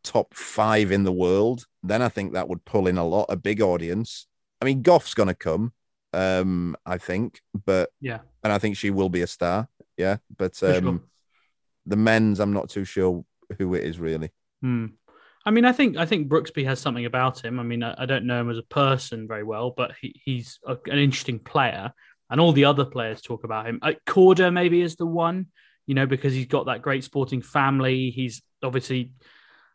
[0.03, 3.37] top five in the world, then I think that would pull in a lot, a
[3.37, 4.27] big audience.
[4.61, 5.73] I mean, Gauff's going to come,
[6.13, 9.69] um, I think, but yeah, and I think she will be a star.
[9.97, 11.01] Yeah, but um, sure.
[11.87, 13.25] the men's, I'm not too sure
[13.59, 14.31] who it is really.
[14.61, 14.87] Hmm.
[15.47, 17.61] I mean, I think I think Brooksby has something about him.
[17.61, 20.59] I mean, I, I don't know him as a person very well, but he, he's
[20.67, 21.93] a, an interesting player,
[22.31, 23.79] and all the other players talk about him.
[23.83, 25.47] Uh, Korda maybe is the one,
[25.87, 28.11] you know, because he's got that great sporting family.
[28.11, 29.13] He's obviously,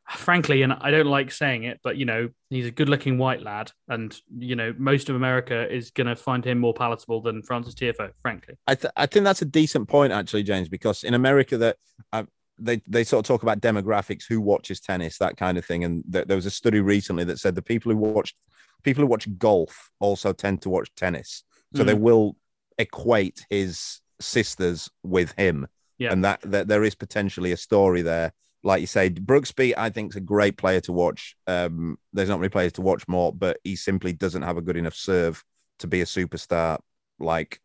[0.10, 3.72] frankly, and I don't like saying it, but you know, he's a good-looking white lad,
[3.88, 7.76] and you know, most of America is going to find him more palatable than Francis
[7.76, 8.10] Tiafoe.
[8.24, 11.78] Frankly, I, th- I think that's a decent point actually, James, because in America that
[12.12, 12.24] uh,
[12.60, 16.04] they they sort of talk about demographics, who watches tennis, that kind of thing, and
[16.12, 18.34] th- there was a study recently that said the people who watch
[18.84, 21.44] people who watch golf also tend to watch tennis,
[21.76, 22.00] so they Mm.
[22.00, 22.38] will
[22.78, 25.68] equate his sisters with him,
[25.98, 26.12] Yeah.
[26.14, 28.32] and that, that there is potentially a story there.
[28.64, 31.36] Like you say, Brooksby, I think is a great player to watch.
[31.48, 34.78] Um, there's not many players to watch more, but he simply doesn't have a good
[34.78, 35.44] enough serve
[35.80, 36.80] to be a superstar
[37.20, 37.60] like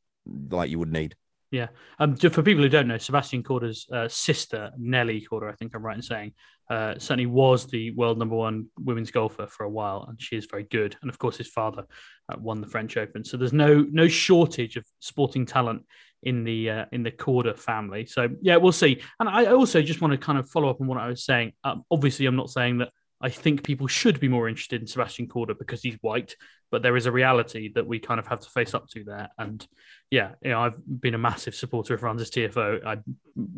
[0.50, 1.14] like you would need.
[1.54, 1.68] Yeah.
[2.00, 5.86] Um, for people who don't know, Sebastian Korda's uh, sister, Nelly Korda, I think I'm
[5.86, 6.32] right in saying,
[6.68, 10.48] uh, certainly was the world number one women's golfer for a while, and she is
[10.50, 10.96] very good.
[11.00, 11.84] And of course, his father
[12.28, 15.84] uh, won the French Open, so there's no no shortage of sporting talent
[16.24, 18.04] in the uh, in the Korda family.
[18.06, 19.00] So yeah, we'll see.
[19.20, 21.52] And I also just want to kind of follow up on what I was saying.
[21.62, 25.28] Um, obviously, I'm not saying that I think people should be more interested in Sebastian
[25.28, 26.36] Korda because he's white,
[26.70, 29.28] but there is a reality that we kind of have to face up to there.
[29.38, 29.66] And
[30.10, 32.84] yeah, you know, I've been a massive supporter of Francis Tiafoe.
[32.84, 32.98] I,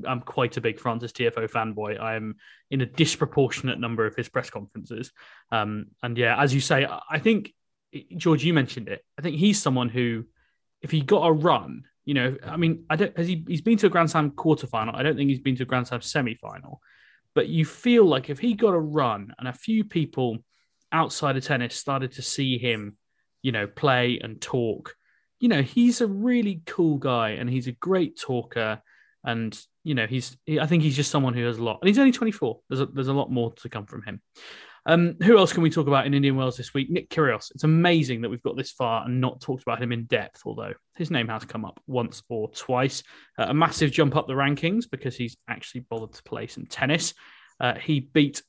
[0.07, 2.01] I'm quite a big Francis Tiafoe fanboy.
[2.01, 2.37] I am
[2.71, 5.11] in a disproportionate number of his press conferences.
[5.51, 7.53] Um, and yeah, as you say, I- I think
[8.17, 9.05] George, you mentioned it.
[9.19, 10.27] I think he's someone who,
[10.83, 13.17] if he got a run, you know, I mean, I don't.
[13.17, 13.45] Has he?
[13.49, 14.95] He's been to a Grand Slam quarterfinal.
[14.95, 16.81] I don't think he's been to a Grand Slam semi-final.
[17.37, 20.39] But you feel like if he got a run and a few people
[20.91, 22.97] outside of tennis started to see him,
[23.43, 24.95] you know, play and talk,
[25.39, 28.81] you know, he's a really cool guy and he's a great talker.
[29.23, 31.79] And, you know, he's, I think he's just someone who has a lot.
[31.83, 32.61] And he's only 24.
[32.71, 34.23] There's a, there's a lot more to come from him.
[34.89, 36.89] Um, who else can we talk about in Indian Wells this week?
[36.89, 37.51] Nick Kyrgios.
[37.51, 40.73] It's amazing that we've got this far and not talked about him in depth, although
[40.95, 43.03] his name has come up once or twice.
[43.37, 47.15] Uh, a massive jump up the rankings because he's actually bothered to play some tennis.
[47.59, 48.43] Uh, he beat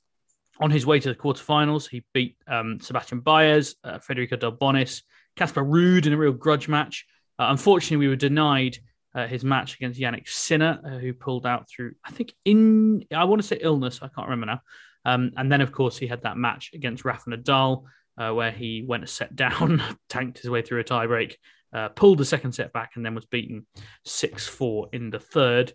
[0.59, 1.89] on his way to the quarterfinals.
[1.89, 5.01] He beat um, Sebastian Baez, uh, Federico Del Bonis,
[5.35, 7.05] Casper Ruud in a real grudge match.
[7.39, 8.77] Uh, unfortunately, we were denied
[9.15, 13.23] uh, his match against Jannik Sinner, uh, who pulled out through, I think, in I
[13.23, 13.99] want to say illness.
[14.03, 14.61] I can't remember now.
[15.07, 17.83] Um, and then, of course, he had that match against Rafa Nadal,
[18.17, 21.35] uh, where he went a set down, tanked his way through a tiebreak,
[21.73, 23.65] uh, pulled the second set back, and then was beaten
[24.05, 25.73] 6 4 in the third.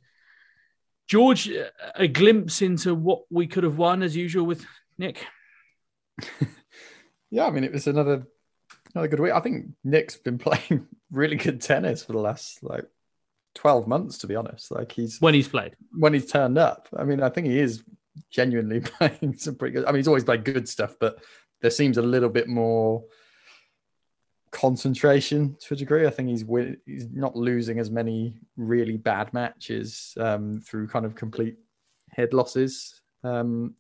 [1.09, 1.51] George,
[1.95, 4.65] a glimpse into what we could have won as usual with
[4.99, 5.27] Nick.
[7.33, 8.27] Yeah, I mean, it was another
[8.95, 9.33] another good week.
[9.33, 12.85] I think Nick's been playing really good tennis for the last like
[13.55, 14.71] twelve months, to be honest.
[14.71, 15.75] Like he's when he's played.
[15.99, 16.89] when he's turned up.
[16.95, 17.83] I mean, I think he is
[18.31, 19.85] genuinely playing some pretty good.
[19.85, 21.23] I mean, he's always played good stuff, but
[21.61, 23.05] there seems a little bit more
[24.51, 26.07] concentration to a degree.
[26.07, 31.07] I think he's win- he's not losing as many really bad matches um, through kind
[31.07, 31.57] of complete
[32.11, 33.01] head losses.
[33.25, 33.75] Um,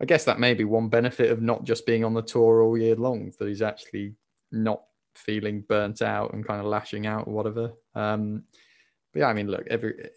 [0.00, 2.78] I guess that may be one benefit of not just being on the tour all
[2.78, 4.14] year long, that he's actually
[4.52, 4.82] not
[5.14, 7.72] feeling burnt out and kind of lashing out or whatever.
[7.94, 8.44] Um,
[9.12, 10.08] but yeah, I mean, look, every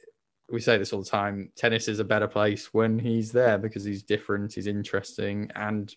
[0.51, 1.51] we say this all the time.
[1.55, 5.93] Tennis is a better place when he's there because he's different, he's interesting, and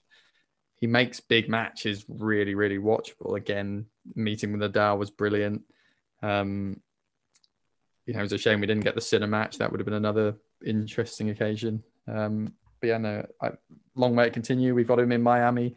[0.76, 3.36] he makes big matches really, really watchable.
[3.36, 5.62] Again, meeting with Nadal was brilliant.
[6.22, 6.80] Um,
[8.06, 9.58] you know, it was a shame we didn't get the Sinner match.
[9.58, 11.82] That would have been another interesting occasion.
[12.06, 13.52] Um, but yeah, no, I,
[13.94, 14.74] long way to continue.
[14.74, 15.76] We've got him in Miami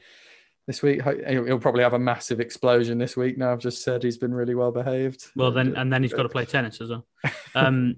[0.67, 1.01] this week.
[1.01, 3.37] He'll, probably have a massive explosion this week.
[3.37, 5.25] Now I've just said he's been really well behaved.
[5.35, 7.07] Well, then, and then he's got to play tennis as well.
[7.55, 7.95] Um,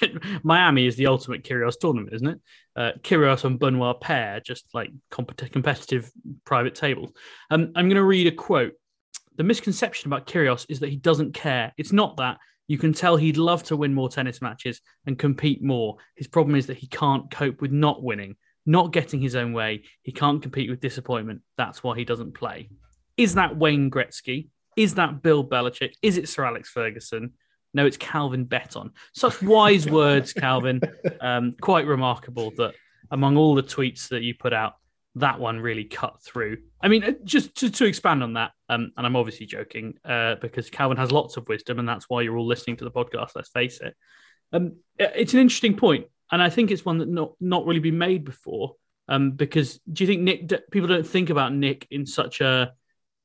[0.42, 2.40] Miami is the ultimate Kyrgios tournament, isn't it?
[2.74, 6.10] Uh, Kyrgios and Benoit Paire, just like compet- competitive
[6.46, 7.12] private tables.
[7.50, 8.72] Um, I'm going to read a quote.
[9.36, 11.74] The misconception about Kyrgios is that he doesn't care.
[11.76, 12.38] It's not that.
[12.68, 15.96] You can tell he'd love to win more tennis matches and compete more.
[16.14, 19.84] His problem is that he can't cope with not winning, not getting his own way.
[20.02, 21.42] He can't compete with disappointment.
[21.56, 22.68] That's why he doesn't play.
[23.16, 24.48] Is that Wayne Gretzky?
[24.76, 25.94] Is that Bill Belichick?
[26.02, 27.32] Is it Sir Alex Ferguson?
[27.72, 28.90] No, it's Calvin Betton.
[29.14, 30.80] Such wise words, Calvin.
[31.20, 32.74] Um, quite remarkable that
[33.10, 34.74] among all the tweets that you put out,
[35.14, 36.58] that one really cut through.
[36.80, 40.34] I mean, uh, just to, to expand on that, um, and I'm obviously joking uh,
[40.36, 43.30] because Calvin has lots of wisdom, and that's why you're all listening to the podcast.
[43.34, 43.94] Let's face it.
[44.52, 47.98] Um, it's an interesting point, and I think it's one that not not really been
[47.98, 48.74] made before.
[49.08, 50.46] Um, because do you think Nick?
[50.46, 52.72] d- People don't think about Nick in such a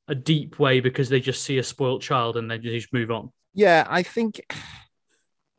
[0.08, 3.32] a deep way because they just see a spoilt child and they just move on.
[3.54, 4.42] Yeah, I think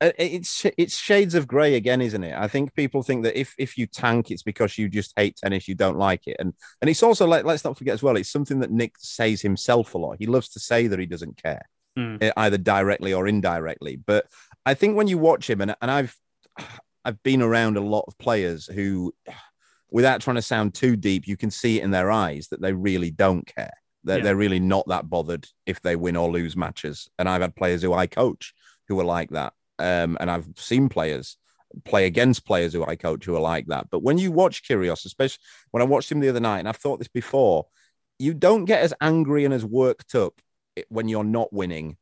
[0.03, 2.35] uh, it's it's shades of grey again, isn't it?
[2.37, 5.69] I think people think that if if you tank, it's because you just hate tennis,
[5.69, 8.31] you don't like it, and and it's also like let's not forget as well, it's
[8.31, 10.17] something that Nick says himself a lot.
[10.19, 12.33] He loves to say that he doesn't care, mm.
[12.37, 13.97] either directly or indirectly.
[13.97, 14.27] But
[14.67, 16.17] I think when you watch him, and and I've
[17.05, 19.13] I've been around a lot of players who,
[19.91, 22.73] without trying to sound too deep, you can see it in their eyes that they
[22.73, 23.73] really don't care.
[24.05, 24.25] They're, yeah.
[24.25, 27.09] they're really not that bothered if they win or lose matches.
[27.19, 28.55] And I've had players who I coach
[28.89, 29.53] who are like that.
[29.79, 31.37] Um, and I've seen players
[31.85, 33.89] play against players who I coach who are like that.
[33.91, 36.77] But when you watch Kyrgios, especially when I watched him the other night, and I've
[36.77, 37.67] thought this before,
[38.19, 40.41] you don't get as angry and as worked up
[40.89, 41.97] when you're not winning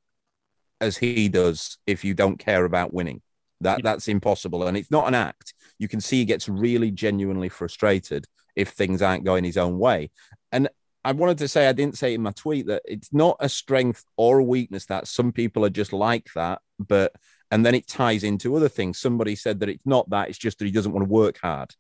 [0.81, 3.23] as he does if you don't care about winning.
[3.61, 5.55] That that's impossible, and it's not an act.
[5.79, 10.11] You can see he gets really genuinely frustrated if things aren't going his own way.
[10.53, 10.69] And
[11.05, 14.05] I wanted to say I didn't say in my tweet that it's not a strength
[14.17, 17.13] or a weakness that some people are just like that, but
[17.51, 18.99] and then it ties into other things.
[18.99, 21.75] Somebody said that it's not that; it's just that he doesn't want to work hard,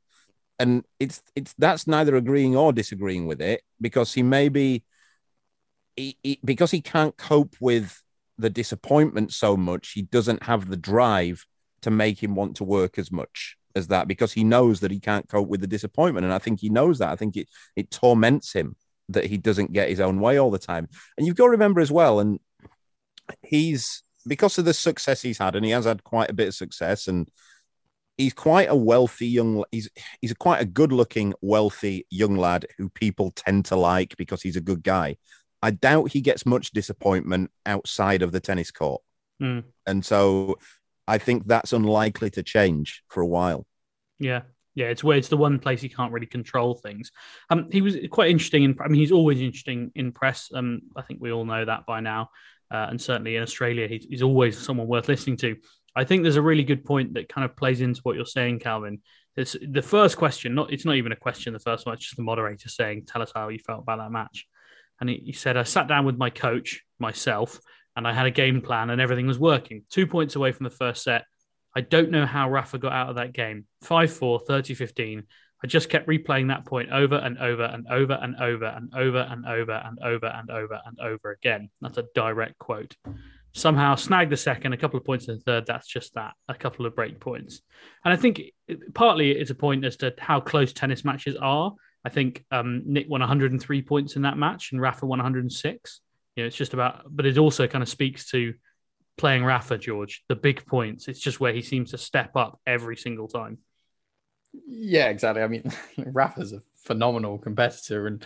[0.59, 4.85] and it's it's that's neither agreeing or disagreeing with it because he maybe
[5.97, 8.03] he, he, because he can't cope with
[8.38, 11.47] the disappointment so much, he doesn't have the drive
[11.83, 15.01] to make him want to work as much as that because he knows that he
[15.01, 17.11] can't cope with the disappointment, and I think he knows that.
[17.11, 18.77] I think it it torments him
[19.09, 21.81] that he doesn't get his own way all the time, and you've got to remember
[21.81, 22.38] as well, and
[23.43, 26.55] he's because of the success he's had, and he has had quite a bit of
[26.55, 27.31] success, and
[28.16, 29.64] he's quite a wealthy young.
[29.71, 29.88] He's
[30.21, 34.57] he's a quite a good-looking, wealthy young lad who people tend to like because he's
[34.57, 35.16] a good guy.
[35.62, 39.03] I doubt he gets much disappointment outside of the tennis court,
[39.43, 39.64] mm.
[39.87, 40.59] and so
[41.11, 43.66] I think that's unlikely to change for a while.
[44.18, 44.42] Yeah,
[44.75, 47.11] yeah, it's where it's the one place he can't really control things.
[47.51, 48.77] Um, he was quite interesting in.
[48.81, 50.51] I mean, he's always interesting in press.
[50.55, 52.31] Um, I think we all know that by now
[52.70, 55.57] uh, and certainly in Australia, he's, he's always someone worth listening to.
[55.96, 58.61] I think there's a really good point that kind of plays into what you're saying,
[58.61, 59.01] Calvin.
[59.37, 61.53] It's the first question, not it's not even a question.
[61.53, 64.11] The first one, it's just the moderator saying, "Tell us how you felt about that
[64.11, 64.46] match."
[65.01, 67.61] And he, he said, "I sat down with my coach, myself,
[67.96, 69.83] and I had a game plan, and everything was working.
[69.90, 71.24] Two points away from the first set.
[71.74, 73.66] I don't know how Rafa got out of that game.
[73.83, 75.22] 5 4, 30 15.
[75.62, 79.18] I just kept replaying that point over and over and over and over and over
[79.18, 81.68] and over and over and over and over again.
[81.81, 82.96] That's a direct quote.
[83.53, 85.66] Somehow snagged the second, a couple of points in the third.
[85.66, 87.61] That's just that, a couple of break points.
[88.05, 88.40] And I think
[88.94, 91.74] partly it's a point as to how close tennis matches are.
[92.05, 96.00] I think um, Nick won 103 points in that match and Rafa won 106.
[96.40, 98.55] You know, it's just about, but it also kind of speaks to
[99.18, 101.07] playing Rafa, George, the big points.
[101.07, 103.59] It's just where he seems to step up every single time.
[104.66, 105.42] Yeah, exactly.
[105.42, 108.24] I mean, Rafa's a phenomenal competitor, and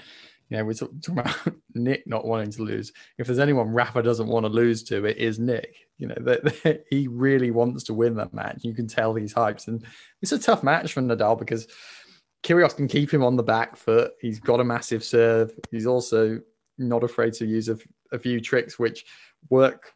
[0.48, 1.36] you know we're talking about
[1.74, 2.92] Nick not wanting to lose.
[3.18, 5.74] If there's anyone Rafa doesn't want to lose to, it is Nick.
[5.98, 8.60] You know that he really wants to win that match.
[8.62, 9.84] You can tell he's hyped, and
[10.22, 11.66] it's a tough match for Nadal because
[12.44, 14.12] Kyrgios can keep him on the back foot.
[14.20, 15.50] He's got a massive serve.
[15.72, 16.42] He's also
[16.78, 17.78] not afraid to use a,
[18.14, 19.04] a few tricks which
[19.50, 19.92] work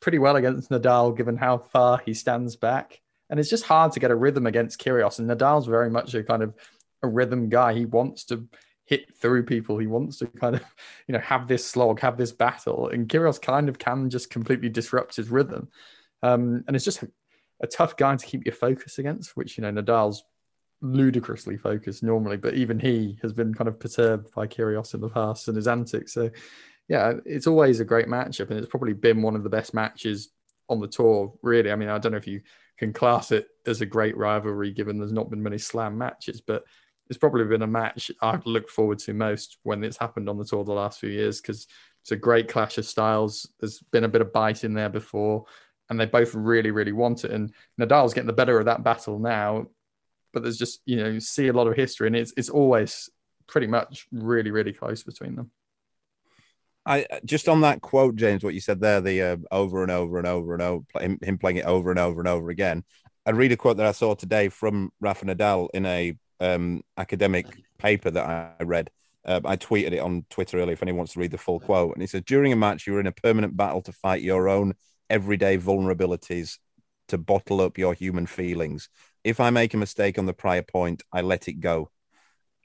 [0.00, 3.00] pretty well against Nadal, given how far he stands back
[3.32, 5.18] and it's just hard to get a rhythm against Kyrgios.
[5.18, 6.54] And Nadal's very much a kind of
[7.02, 7.72] a rhythm guy.
[7.72, 8.46] He wants to
[8.84, 9.78] hit through people.
[9.78, 10.62] He wants to kind of,
[11.08, 12.90] you know, have this slog, have this battle.
[12.90, 15.68] And Kyrgios kind of can just completely disrupt his rhythm.
[16.22, 17.10] Um, and it's just a,
[17.62, 20.24] a tough guy to keep your focus against, which, you know, Nadal's
[20.82, 25.08] ludicrously focused normally, but even he has been kind of perturbed by Kyrgios in the
[25.08, 26.12] past and his antics.
[26.12, 26.28] So,
[26.92, 30.28] yeah, it's always a great matchup, and it's probably been one of the best matches
[30.68, 31.32] on the tour.
[31.40, 32.42] Really, I mean, I don't know if you
[32.76, 36.64] can class it as a great rivalry, given there's not been many slam matches, but
[37.08, 40.44] it's probably been a match I've looked forward to most when it's happened on the
[40.44, 41.66] tour the last few years because
[42.02, 43.48] it's a great clash of styles.
[43.58, 45.46] There's been a bit of bite in there before,
[45.88, 47.30] and they both really, really want it.
[47.30, 49.66] And Nadal's getting the better of that battle now,
[50.34, 53.08] but there's just you know you see a lot of history, and it's it's always
[53.46, 55.50] pretty much really, really close between them.
[56.84, 60.18] I just on that quote, James, what you said there, the uh, over and over
[60.18, 62.84] and over and over, him, him, playing it over and over and over again.
[63.24, 67.46] I'd read a quote that I saw today from Rafa Nadal in a um, academic
[67.78, 68.90] paper that I read.
[69.24, 71.94] Uh, I tweeted it on Twitter earlier if anyone wants to read the full quote.
[71.94, 74.74] And he said, During a match, you're in a permanent battle to fight your own
[75.08, 76.58] everyday vulnerabilities,
[77.08, 78.88] to bottle up your human feelings.
[79.22, 81.90] If I make a mistake on the prior point, I let it go.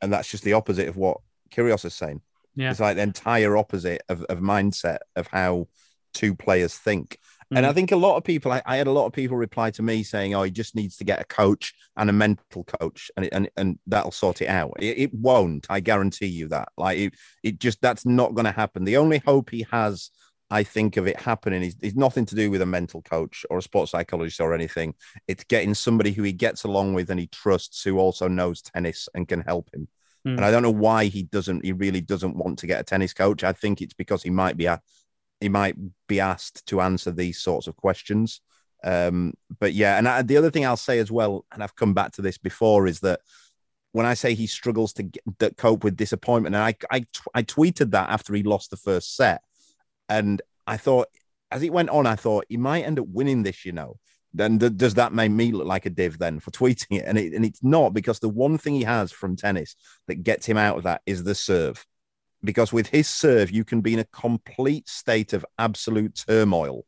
[0.02, 1.20] And that's just the opposite of what
[1.52, 2.22] Kyrgios is saying.
[2.58, 2.72] Yeah.
[2.72, 5.68] It's like the entire opposite of, of mindset of how
[6.14, 7.20] two players think.
[7.54, 7.58] Mm.
[7.58, 9.70] And I think a lot of people, I, I, had a lot of people reply
[9.72, 13.12] to me saying, oh, he just needs to get a coach and a mental coach
[13.16, 14.74] and, and, and that'll sort it out.
[14.80, 15.68] It, it won't.
[15.70, 16.70] I guarantee you that.
[16.78, 18.84] Like, it, it just, that's not going to happen.
[18.84, 20.10] The only hope he has
[20.50, 23.58] I think of it happening is, is nothing to do with a mental coach or
[23.58, 24.96] a sports psychologist or anything.
[25.28, 29.10] It's getting somebody who he gets along with and he trusts who also knows tennis
[29.14, 29.90] and can help him.
[30.28, 30.38] Mm.
[30.38, 33.14] And I don't know why he doesn't, he really doesn't want to get a tennis
[33.14, 33.44] coach.
[33.44, 34.68] I think it's because he might be
[35.40, 35.76] he might
[36.08, 38.42] be asked to answer these sorts of questions.
[38.84, 41.94] Um, but yeah, and I, the other thing I'll say as well, and I've come
[41.94, 43.22] back to this before, is that
[43.92, 47.92] when I say he struggles to get, cope with disappointment, and I, I, I tweeted
[47.92, 49.42] that after he lost the first set,
[50.10, 51.08] and I thought
[51.52, 53.98] as it went on, I thought he might end up winning this, you know.
[54.38, 57.06] Then th- does that make me look like a div then for tweeting it?
[57.06, 59.76] And it, and it's not because the one thing he has from tennis
[60.08, 61.86] that gets him out of that is the serve.
[62.44, 66.86] Because with his serve, you can be in a complete state of absolute turmoil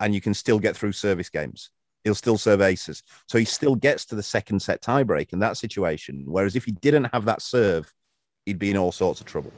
[0.00, 1.70] and you can still get through service games.
[2.04, 3.02] He'll still serve aces.
[3.26, 6.24] So he still gets to the second set tiebreak in that situation.
[6.26, 7.92] Whereas if he didn't have that serve,
[8.44, 9.52] he'd be in all sorts of trouble.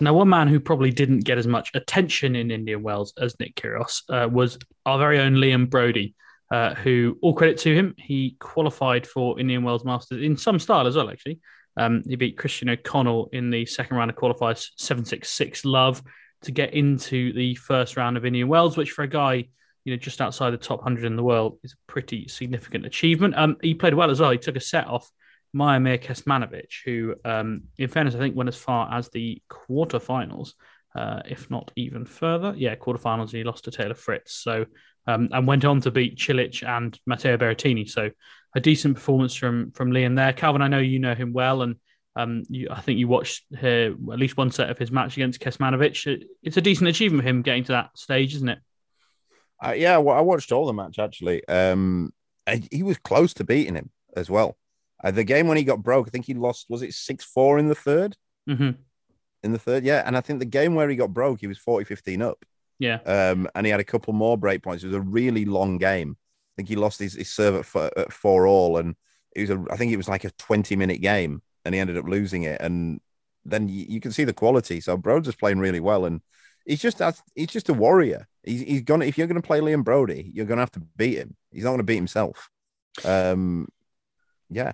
[0.00, 3.56] Now, one man who probably didn't get as much attention in Indian Wells as Nick
[3.56, 6.14] Kyrgios uh, was our very own Liam Broady,
[6.50, 10.86] uh, who, all credit to him, he qualified for Indian Wells Masters in some style
[10.86, 11.40] as well, actually.
[11.76, 16.02] Um, he beat Christian O'Connell in the second round of qualifiers 766 love
[16.42, 19.48] to get into the first round of Indian Wells, which for a guy
[19.86, 23.34] you know just outside the top 100 in the world is a pretty significant achievement.
[23.36, 24.32] Um, he played well as well.
[24.32, 25.08] He took a set off
[25.56, 30.52] Miomir Kecmanovic, who, um, in fairness, I think went as far as the quarterfinals,
[30.94, 32.54] uh, if not even further.
[32.56, 33.30] Yeah, quarterfinals.
[33.30, 34.34] And he lost to Taylor Fritz.
[34.34, 34.66] So
[35.06, 37.88] um, and went on to beat Cilic and Matteo Berrettini.
[37.88, 38.10] So
[38.54, 40.32] a decent performance from from Liam there.
[40.32, 41.76] Calvin, I know you know him well, and
[42.16, 45.40] um, you, I think you watched here at least one set of his match against
[45.40, 46.24] Kecmanovic.
[46.42, 48.58] It's a decent achievement for him getting to that stage, isn't it?
[49.64, 51.46] Uh, yeah, well, I watched all the match actually.
[51.48, 52.12] Um,
[52.70, 54.56] he was close to beating him as well.
[55.02, 56.66] Uh, the game when he got broke, I think he lost.
[56.68, 58.14] Was it six four in the 3rd
[58.48, 58.70] mm-hmm.
[59.42, 60.02] In the third, yeah.
[60.04, 62.44] And I think the game where he got broke, he was 40-15 up.
[62.78, 62.96] Yeah.
[63.06, 64.82] Um, and he had a couple more break points.
[64.82, 66.16] It was a really long game.
[66.18, 68.96] I think he lost his, his serve at four, at four all, and
[69.34, 69.64] it was a.
[69.70, 72.60] I think it was like a twenty minute game, and he ended up losing it.
[72.60, 73.00] And
[73.44, 74.80] then you, you can see the quality.
[74.80, 76.22] So Broady's playing really well, and
[76.64, 77.02] he's just
[77.34, 78.26] he's just a warrior.
[78.42, 81.36] He's, he's gonna if you're gonna play Liam Broady, you're gonna have to beat him.
[81.52, 82.48] He's not gonna beat himself.
[83.04, 83.68] Um,
[84.48, 84.72] yeah.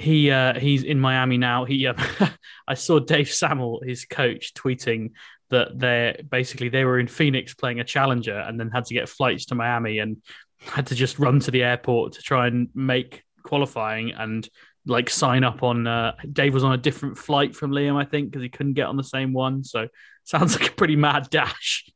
[0.00, 1.66] He uh, he's in Miami now.
[1.66, 1.94] He uh,
[2.66, 5.10] I saw Dave Sammel, his coach, tweeting
[5.50, 9.10] that they're basically they were in Phoenix playing a challenger and then had to get
[9.10, 10.16] flights to Miami and
[10.60, 14.48] had to just run to the airport to try and make qualifying and
[14.86, 18.30] like sign up on uh, Dave was on a different flight from Liam I think
[18.30, 19.64] because he couldn't get on the same one.
[19.64, 19.88] So
[20.24, 21.90] sounds like a pretty mad dash.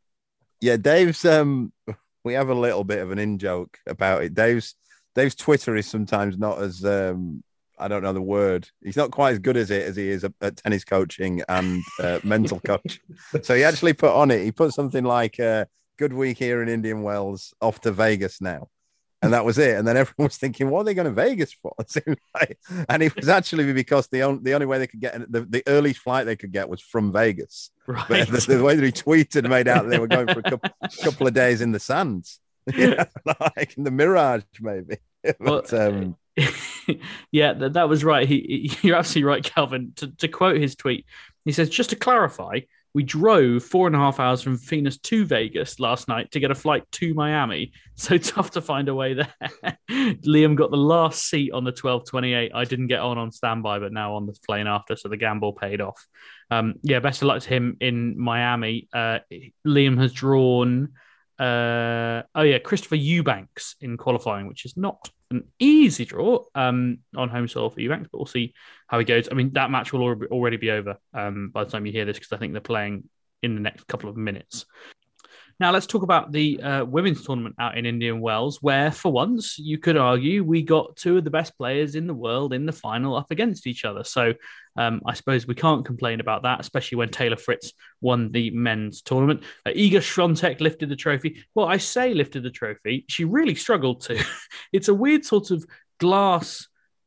[0.61, 1.73] Yeah Dave's um
[2.23, 4.35] we have a little bit of an in joke about it.
[4.35, 4.75] Dave's
[5.15, 7.43] Dave's Twitter is sometimes not as um
[7.79, 8.69] I don't know the word.
[8.83, 12.21] He's not quite as good as it as he is at, tennis coaching and uh,
[12.25, 13.01] mental coach.
[13.43, 14.45] So he actually put on it.
[14.45, 15.67] He put something like uh,
[15.99, 18.69] "Good week here in Indian Wells, off to Vegas now,"
[19.23, 19.77] and that was it.
[19.77, 21.75] And then everyone was thinking, "What are they going to Vegas for?"
[22.89, 25.63] and it was actually because the only the only way they could get the, the
[25.67, 27.71] earliest flight they could get was from Vegas.
[27.87, 28.07] Right.
[28.09, 30.43] But the, the way that he tweeted made out that they were going for a
[30.43, 30.71] couple,
[31.03, 34.99] couple of days in the sands, like in the Mirage, maybe.
[35.23, 36.17] but, well, um,
[37.33, 38.29] yeah, that, that was right.
[38.29, 39.93] He, he, you're absolutely right, Calvin.
[39.97, 41.07] To, to quote his tweet,
[41.45, 42.61] he says, just to clarify,
[42.95, 46.53] we drove four and a half hours from Phoenix to Vegas last night to get
[46.53, 47.73] a flight to Miami.
[47.97, 49.79] So tough to find a way there.
[49.89, 52.51] Liam got the last seat on the 1228.
[52.53, 54.97] I didn't get on on standby, but now on the plane after.
[54.97, 56.05] So the gamble paid off.
[56.51, 58.89] Um, yeah, best of luck to him in Miami.
[58.93, 59.21] Uh,
[59.65, 60.89] Liam has drawn
[61.39, 67.29] uh, oh yeah, Christopher Eubanks in qualifying, which is not an easy draw um, on
[67.29, 68.55] home soil for Eubanks, but we'll see
[68.87, 69.29] how he goes.
[69.31, 72.19] I mean, that match will already be over um, by the time you hear this
[72.19, 73.09] because I think they're playing
[73.43, 74.65] in the next couple of minutes.
[75.61, 79.59] Now, let's talk about the uh, women's tournament out in Indian Wells, where for once
[79.59, 82.73] you could argue we got two of the best players in the world in the
[82.73, 84.03] final up against each other.
[84.03, 84.35] So
[84.77, 89.03] um, I suppose we can't complain about that, especially when Taylor Fritz won the men's
[89.03, 89.45] tournament.
[89.65, 91.45] Uh, Iga lifted the trophy.
[91.55, 93.05] Well, I say lifted the trophy.
[93.09, 94.23] She really struggled to.
[94.73, 95.65] it's a weird sort of
[96.01, 96.67] glass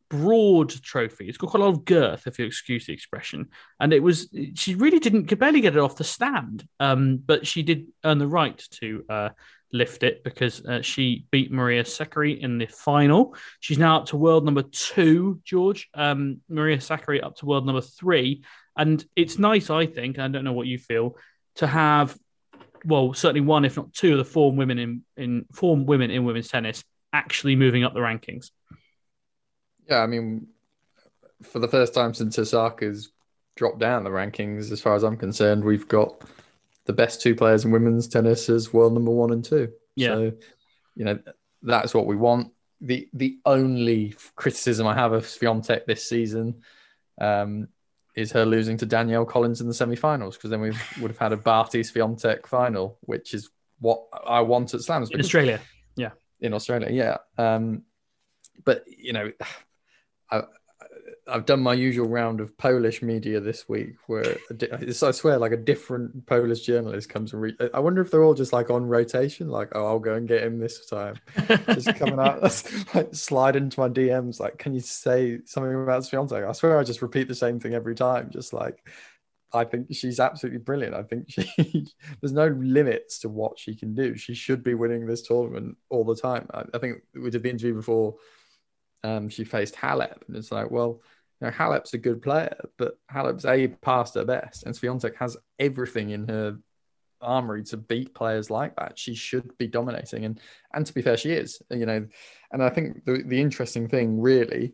[0.10, 1.28] broad trophy.
[1.28, 3.50] It's got quite a lot of girth, if you excuse the expression.
[3.80, 7.46] And it was she really didn't could barely get it off the stand, um, but
[7.48, 9.30] she did earn the right to uh,
[9.72, 13.36] lift it because uh, she beat Maria Sakkari in the final.
[13.60, 15.42] She's now up to world number two.
[15.44, 18.44] George, um, Maria Sakkari up to world number three,
[18.78, 20.20] and it's nice, I think.
[20.20, 21.18] I don't know what you feel
[21.56, 22.18] to have.
[22.86, 26.24] Well, certainly one, if not two, of the four women in in form women in
[26.24, 28.52] women's tennis actually moving up the rankings.
[29.90, 30.48] Yeah, I mean,
[31.44, 33.10] for the first time since Osaka's
[33.56, 36.22] dropped down the rankings, as far as I'm concerned, we've got
[36.86, 39.72] the best two players in women's tennis as world number one and two.
[39.96, 40.08] Yeah.
[40.08, 40.32] So,
[40.96, 41.20] you know,
[41.62, 42.52] that's what we want.
[42.82, 46.62] The the only criticism I have of Swiatek this season
[47.20, 47.70] um,
[48.16, 50.72] is her losing to Danielle Collins in the semi-finals because then we
[51.02, 55.10] would have had a Barty Swiatek final, which is what I want at Slams.
[55.10, 55.60] In Australia,
[55.96, 56.12] yeah.
[56.40, 57.18] In Australia, yeah.
[57.44, 57.84] Um,
[58.64, 59.32] but you know,
[60.32, 60.44] I,
[61.30, 65.58] I've done my usual round of Polish media this week, where I swear, like a
[65.58, 67.54] different Polish journalist comes and.
[67.74, 70.44] I wonder if they're all just like on rotation, like, oh, I'll go and get
[70.44, 71.16] him this time.
[71.68, 72.42] just coming out,
[72.96, 76.48] like slide into my DMs, like, can you say something about Swiatek?
[76.48, 78.86] I swear, I just repeat the same thing every time, just like.
[79.54, 80.94] I think she's absolutely brilliant.
[80.94, 81.48] I think she
[82.22, 84.18] there's no limits to what she can do.
[84.18, 86.48] She should be winning this tournament all the time.
[86.54, 88.16] I, I think we did the interview before
[89.04, 91.02] um, she faced Halep, and it's like, well,
[91.40, 95.38] you know, Halep's a good player, but Halep's a past her best, and Swiatek has
[95.60, 96.58] everything in her
[97.22, 98.98] armory to beat players like that.
[98.98, 100.40] She should be dominating, and
[100.74, 101.62] and to be fair, she is.
[101.70, 102.08] You know,
[102.52, 104.74] and I think the the interesting thing really.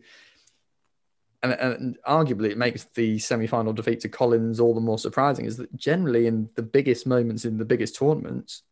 [1.41, 5.43] And, and arguably, it makes the semi-final defeat to Collins all the more surprising.
[5.43, 8.63] Is that generally in the biggest moments in the biggest tournaments,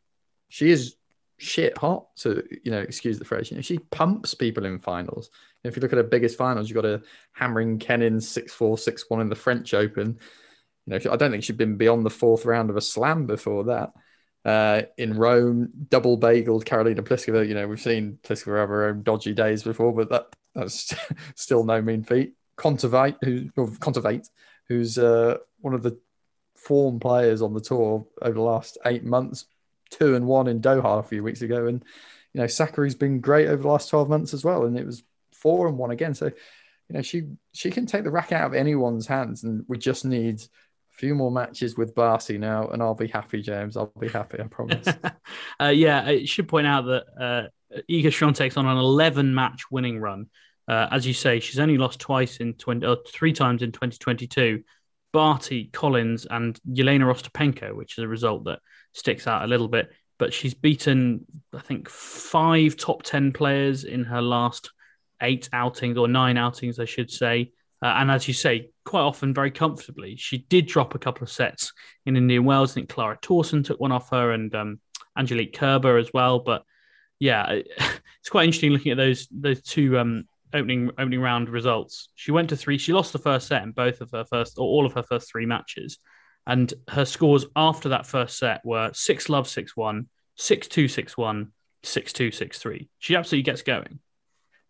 [0.48, 0.96] she is
[1.42, 5.32] shit hot So you know excuse the phrase you know she pumps people in finals
[5.64, 7.02] if you look at her biggest finals you've got a
[7.34, 10.20] hammering kenin 6-4 6-1 in the french open
[10.86, 13.64] you know i don't think she'd been beyond the fourth round of a slam before
[13.64, 13.92] that
[14.44, 17.48] uh, in Rome, double bageled Karolina Pliskova.
[17.48, 20.96] You know, we've seen Pliskova have her own dodgy days before, but that that's
[21.36, 22.34] still no mean feat.
[22.58, 23.52] Kontaveit, who
[24.68, 26.00] who's uh, one of the
[26.56, 29.46] form players on the tour over the last eight months,
[29.92, 31.84] two and one in Doha a few weeks ago, and
[32.34, 35.04] you know Sakkari's been great over the last twelve months as well, and it was
[35.34, 36.14] four and one again.
[36.14, 37.24] So you know she
[37.54, 40.48] she can take the rack out of anyone's hands, and we just need a
[40.94, 43.78] few more matches with Barty now, and I'll be happy, James.
[43.78, 44.40] I'll be happy.
[44.40, 44.88] I promise.
[45.62, 50.00] uh, yeah, I should point out that uh, Iga Swiatek's on an eleven match winning
[50.00, 50.28] run.
[50.68, 54.64] Uh, as you say, she's only lost twice in 20, uh, three times in 2022.
[55.14, 58.60] Barty, Collins, and Jelena Ostapenko, which is a result that
[58.94, 59.90] sticks out a little bit.
[60.18, 64.72] But she's beaten, I think, five top 10 players in her last
[65.22, 67.52] eight outings or nine outings, I should say.
[67.84, 70.16] Uh, and as you say, quite often very comfortably.
[70.16, 71.74] She did drop a couple of sets
[72.06, 72.72] in Indian Wells.
[72.72, 74.80] I think Clara Tauson took one off her and um,
[75.18, 76.40] Angelique Kerber as well.
[76.40, 76.64] But
[77.20, 82.10] yeah, it's quite interesting looking at those those two um, opening opening round results.
[82.16, 82.78] She went to three.
[82.78, 85.30] She lost the first set in both of her first or all of her first
[85.30, 85.98] three matches.
[86.48, 91.18] And her scores after that first set were 6 love 6 1, 6 2 6
[91.18, 91.52] 1,
[91.84, 92.90] 6 2 6 3.
[93.00, 94.00] She absolutely gets going.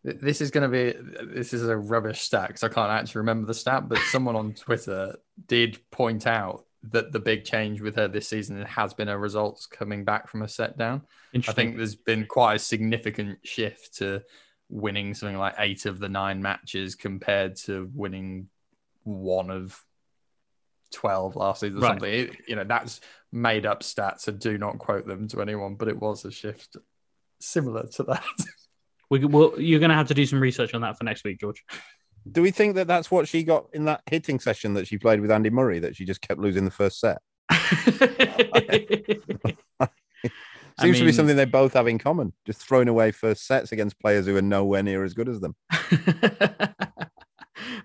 [0.03, 3.47] This is going to be this is a rubbish stat because I can't actually remember
[3.47, 5.15] the stat, but someone on Twitter
[5.47, 9.67] did point out that the big change with her this season has been her results
[9.67, 11.03] coming back from a set down.
[11.36, 14.23] I think there's been quite a significant shift to
[14.72, 18.47] winning something like eight of the nine matches compared to winning
[19.03, 19.80] one of
[20.93, 21.89] 12 last season or right.
[21.89, 22.13] something.
[22.13, 23.01] It, you know, that's
[23.32, 26.78] made up stats, so do not quote them to anyone, but it was a shift
[27.39, 28.24] similar to that.
[29.09, 31.39] we, well, you're going to have to do some research on that for next week,
[31.39, 31.63] George.
[32.32, 35.22] Do we think that that's what she got in that hitting session that she played
[35.22, 37.19] with Andy Murray, that she just kept losing the first set?
[40.80, 42.34] Seems I mean, to be something they both have in common.
[42.45, 45.55] Just throwing away first sets against players who are nowhere near as good as them.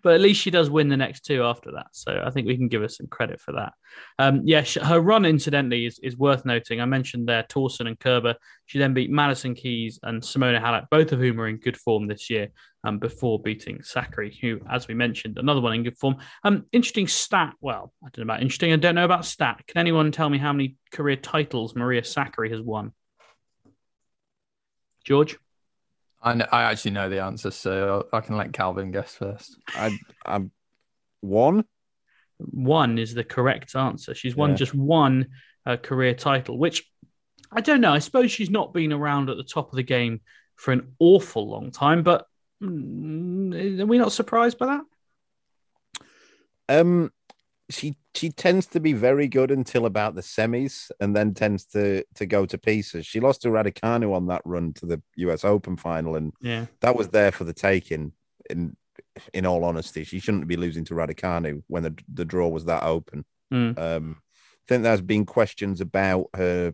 [0.03, 1.89] but at least she does win the next two after that.
[1.93, 3.72] So I think we can give her some credit for that.
[4.18, 6.80] Um, yeah, her run, incidentally, is, is worth noting.
[6.80, 8.37] I mentioned there Tauson and Kerber.
[8.66, 12.07] She then beat Madison Keys and Simona Halep, both of whom are in good form
[12.07, 12.49] this year,
[12.87, 16.18] um, before beating Sakkari, who, as we mentioned, another one in good form.
[16.45, 17.55] Um, interesting stat.
[17.61, 18.72] Well, I don't know about interesting.
[18.72, 19.64] I don't know about stat.
[19.66, 22.93] Can anyone tell me how many career titles Maria Sakkari has won?
[25.05, 25.37] George?
[26.22, 29.59] I know, I actually know the answer, so I can let Calvin guess first.
[29.74, 30.53] I, I'm
[31.20, 31.64] one.
[32.39, 34.14] One is the correct answer.
[34.14, 34.57] She's won yeah.
[34.57, 35.26] just one
[35.64, 36.84] uh, career title, which
[37.51, 37.93] I don't know.
[37.93, 40.20] I suppose she's not been around at the top of the game
[40.55, 42.26] for an awful long time, but
[42.62, 44.82] are we not surprised by that?
[46.68, 47.12] Um,
[47.70, 52.04] she she tends to be very good until about the semis, and then tends to
[52.14, 53.07] to go to pieces.
[53.07, 55.44] She lost to Raducanu on that run to the U.S.
[55.44, 58.12] Open final, and yeah, that was there for the taking.
[58.48, 58.76] In
[59.34, 62.84] in all honesty, she shouldn't be losing to Raducanu when the the draw was that
[62.84, 63.24] open.
[63.52, 63.78] Mm.
[63.78, 66.72] Um, I think there's been questions about her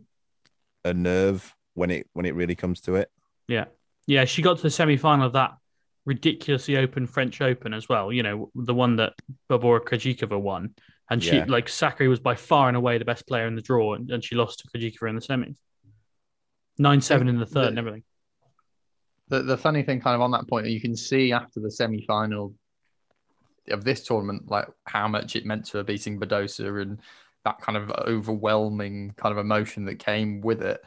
[0.85, 3.11] her nerve when it when it really comes to it.
[3.49, 3.67] Yeah,
[4.07, 5.55] yeah, she got to the semi final of that
[6.05, 8.13] ridiculously open French Open as well.
[8.13, 9.13] You know, the one that
[9.51, 10.75] Barbora Krejcikova won,
[11.11, 11.45] and she Yeah.
[11.49, 14.25] like Sakkari was by far and away the best player in the draw, and, and
[14.25, 15.57] she lost to Krejcikova in the semis.
[16.79, 18.03] Nine seven in the third and everything.
[19.29, 22.05] The the funny thing, kind of on that point, you can see after the semi
[22.07, 22.55] final
[23.69, 27.01] of this tournament, like how much it meant to her beating Badosa and
[27.45, 30.81] that kind of overwhelming kind of emotion that came with it.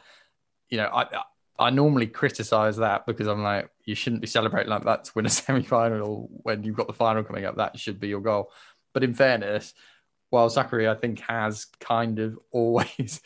[0.68, 1.22] You know, I
[1.58, 5.26] I normally criticize that because I'm like, you shouldn't be celebrating like that to win
[5.26, 7.56] a semi final when you've got the final coming up.
[7.56, 8.52] That should be your goal.
[8.92, 9.74] But in fairness,
[10.30, 13.20] while Sakkari, I think, has kind of always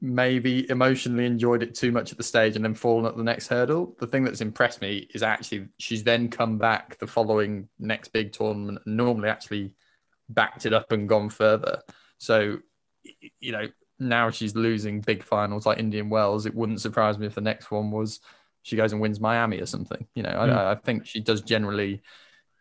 [0.00, 3.48] maybe emotionally enjoyed it too much at the stage and then fallen at the next
[3.48, 3.96] hurdle.
[3.98, 8.32] The thing that's impressed me is actually she's then come back the following next big
[8.32, 9.72] tournament and normally actually
[10.28, 11.80] backed it up and gone further.
[12.18, 12.58] So,
[13.40, 16.46] you know, now she's losing big finals like Indian Wells.
[16.46, 18.20] It wouldn't surprise me if the next one was
[18.62, 20.06] she goes and wins Miami or something.
[20.14, 20.56] You know, Mm.
[20.56, 22.02] I, I think she does generally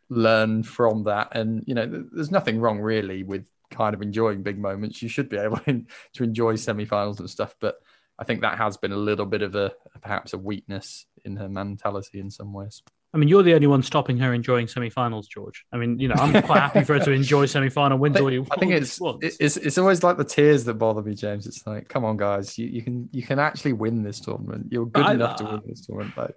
[0.10, 1.36] learn from that.
[1.36, 5.02] And, you know, th- there's nothing wrong really with kind of enjoying big moments.
[5.02, 5.58] You should be able
[6.14, 7.56] to enjoy semi-finals and stuff.
[7.60, 7.78] But
[8.20, 11.50] I think that has been a little bit of a perhaps a weakness in her
[11.50, 12.84] mentality in some ways.
[13.16, 15.64] I mean, you're the only one stopping her enjoying semi-finals, George.
[15.72, 18.30] I mean, you know, I'm quite happy for her to enjoy semi-final wins I all
[18.30, 21.48] you I think it's, it's it's always like the tears that bother me, James.
[21.48, 24.68] It's like, come on, guys, you, you can you can actually win this tournament.
[24.70, 26.18] You're good I- enough to win this tournament.
[26.18, 26.36] Like,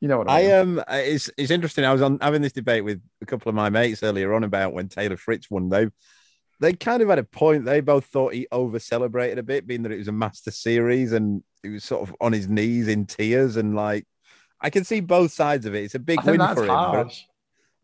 [0.00, 0.78] you know what I, I mean?
[0.78, 1.84] um, it's it's interesting.
[1.84, 4.72] I was on having this debate with a couple of my mates earlier on about
[4.72, 5.68] when Taylor Fritz won.
[5.68, 5.86] They
[6.58, 7.64] they kind of had a point.
[7.64, 11.12] They both thought he over celebrated a bit, being that it was a Master Series
[11.12, 14.04] and he was sort of on his knees in tears and like.
[14.60, 15.84] I can see both sides of it.
[15.84, 17.22] It's a big win that's for him, but,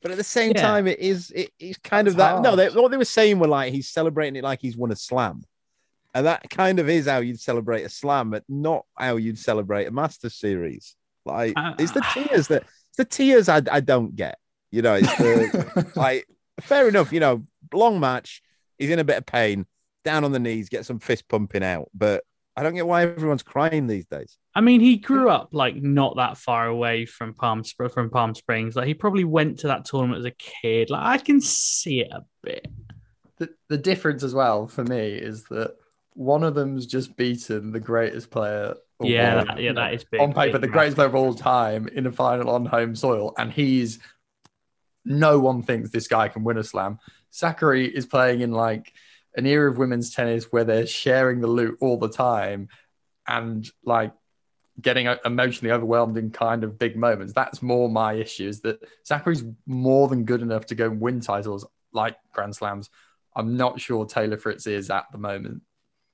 [0.02, 0.62] but at the same Yeah.
[0.62, 2.42] time, it is it, it's kind of That's that.
[2.42, 4.96] No, they, what they were saying were like he's celebrating it like he's won a
[4.96, 5.42] slam,
[6.14, 9.86] and that kind of is how you'd celebrate a slam, but not how you'd celebrate
[9.86, 10.96] a Master Series.
[11.24, 14.38] Like Uh, it's the tears that it's the tears I, I don't get.
[14.70, 16.26] You know, it's the like
[16.60, 17.12] fair enough.
[17.12, 18.42] You know, long match.
[18.78, 19.66] He's in a bit of pain,
[20.04, 21.88] down on the knees, get some fist pumping out.
[21.94, 22.24] But
[22.56, 24.36] I don't get why everyone's crying these days.
[24.54, 28.76] I mean, he grew up like not that far away from Palm from Palm Springs.
[28.76, 30.90] Like he probably went to that tournament as a kid.
[30.90, 32.66] Like I can see it a bit.
[33.38, 35.76] the, the difference as well for me is that
[36.14, 38.74] one of them's just beaten the greatest player.
[39.00, 41.88] Yeah, that- yeah, that is big, on paper, big, the greatest player of all time
[41.88, 43.98] in a final on home soil, and he's
[45.04, 46.98] no one thinks this guy can win a slam.
[47.32, 48.92] Sakkari is playing in like
[49.36, 52.68] an era of women's tennis where they're sharing the loot all the time,
[53.26, 54.12] and like
[54.80, 57.32] getting emotionally overwhelmed in kind of big moments.
[57.32, 61.20] That's more my issue is that Sakkari's more than good enough to go and win
[61.20, 62.88] titles like Grand Slams.
[63.34, 65.62] I'm not sure Taylor Fritz is at the moment.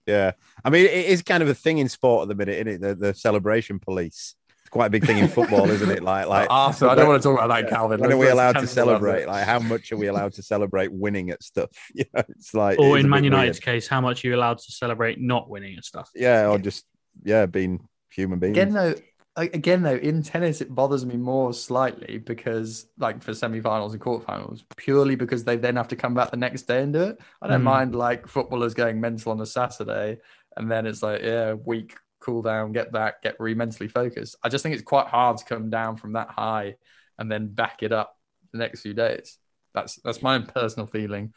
[0.06, 0.32] Yeah,
[0.64, 2.80] I mean, it is kind of a thing in sport at the minute, isn't it?
[2.80, 4.34] The, the celebration police.
[4.68, 6.02] It's quite a big thing in football, isn't it?
[6.02, 8.00] Like, like Arthur, I don't want to talk about that, Calvin.
[8.00, 9.26] when are we let's allowed to celebrate?
[9.26, 11.70] Like, how much are we allowed to celebrate winning at stuff?
[11.94, 13.64] You know, it's like, Or it is in Man United's weird.
[13.64, 16.10] case, how much are you allowed to celebrate not winning and stuff?
[16.14, 16.84] yeah, or just
[17.24, 18.58] yeah, being human beings.
[18.58, 18.94] Again, though,
[19.36, 24.64] again though, in tennis, it bothers me more slightly because, like, for semi-finals and quarterfinals,
[24.76, 27.18] purely because they then have to come back the next day and do it.
[27.40, 27.64] I don't Hmm.
[27.64, 30.18] mind like footballers going mental on a Saturday,
[30.58, 31.96] and then it's like, yeah, week,
[32.28, 34.36] cool down, get back, get re mentally focused.
[34.42, 36.74] I just think it's quite hard to come down from that high
[37.18, 38.14] and then back it up
[38.52, 39.38] the next few days.
[39.72, 41.32] That's that's my own personal feeling.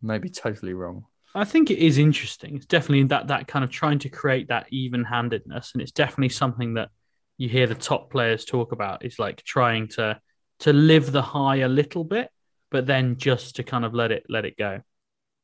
[0.00, 1.06] Maybe totally wrong.
[1.34, 2.54] I think it is interesting.
[2.54, 6.74] It's definitely that that kind of trying to create that even-handedness, and it's definitely something
[6.74, 6.90] that
[7.36, 9.04] you hear the top players talk about.
[9.04, 10.20] Is like trying to
[10.60, 12.30] to live the high a little bit,
[12.70, 14.82] but then just to kind of let it let it go.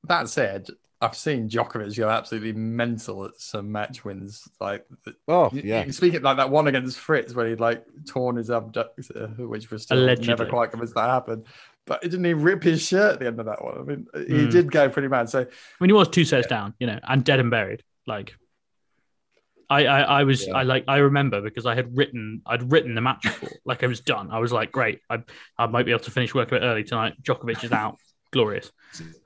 [0.04, 0.68] That said,
[1.00, 4.48] I've seen Djokovic go absolutely mental at some match wins.
[4.60, 4.86] Like,
[5.28, 9.26] Oh yeah, you speaking like that one against Fritz where he'd like torn his abductor,
[9.38, 10.28] which was still Allegedly.
[10.28, 11.46] never quite convinced that happened.
[11.86, 13.78] But he didn't even rip his shirt at the end of that one.
[13.78, 14.50] I mean, he Hmm.
[14.50, 15.28] did go pretty mad.
[15.28, 15.44] So I
[15.80, 17.82] mean, he was two sets down, you know, and dead and buried.
[18.06, 18.34] Like,
[19.70, 20.54] I, I, I was, Yeah.
[20.56, 23.60] I like, I remember because I had written, I'd written the match report.
[23.64, 24.30] like, I was done.
[24.30, 25.22] I was like, great, I,
[25.58, 27.14] I might be able to finish work a bit early tonight.
[27.22, 27.98] Djokovic is out,
[28.34, 28.72] glorious.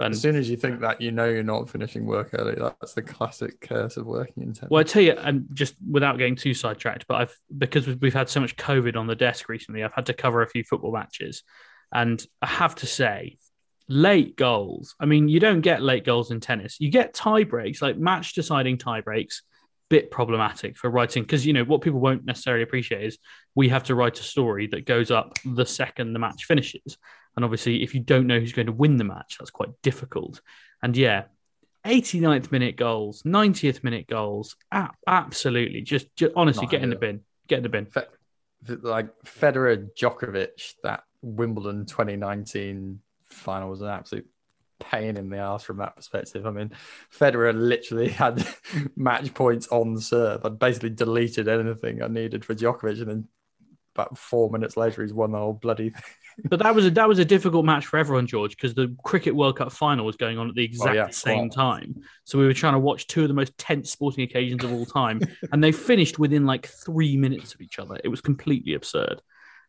[0.00, 2.54] And as soon as you think that, you know you're not finishing work early.
[2.56, 4.70] That's the classic curse of working in tennis.
[4.70, 8.14] well, I tell you, and just without getting too sidetracked, but I've because we've, we've
[8.14, 10.92] had so much COVID on the desk recently, I've had to cover a few football
[10.92, 11.42] matches,
[11.92, 13.38] and I have to say,
[13.88, 14.94] late goals.
[15.00, 16.76] I mean, you don't get late goals in tennis.
[16.78, 19.42] You get tie breaks, like match deciding tie breaks.
[19.90, 23.16] Bit problematic for writing because you know what people won't necessarily appreciate is
[23.54, 26.98] we have to write a story that goes up the second the match finishes,
[27.38, 30.40] and obviously if you don't know who's going to win the match, that's quite difficult.
[30.82, 31.26] And yeah,
[31.86, 34.56] 89th minute goals, 90th minute goals.
[34.72, 35.82] A- absolutely.
[35.82, 37.20] Just, just honestly, Not get in the bin.
[37.46, 37.86] Get in the bin.
[37.86, 38.08] Fa-
[38.82, 44.26] like Federer Djokovic, that Wimbledon 2019 final was an absolute
[44.80, 46.44] pain in the ass from that perspective.
[46.44, 46.72] I mean,
[47.16, 48.44] Federer literally had
[48.96, 50.44] match points on serve.
[50.44, 53.28] I'd basically deleted anything I needed for Djokovic, and then
[53.94, 56.02] about four minutes later, he's won the whole bloody thing.
[56.44, 59.34] But that was a that was a difficult match for everyone, George, because the Cricket
[59.34, 61.96] World Cup final was going on at the exact yeah, same time.
[62.24, 64.86] So we were trying to watch two of the most tense sporting occasions of all
[64.86, 65.20] time,
[65.52, 67.98] and they finished within like three minutes of each other.
[68.02, 69.20] It was completely absurd.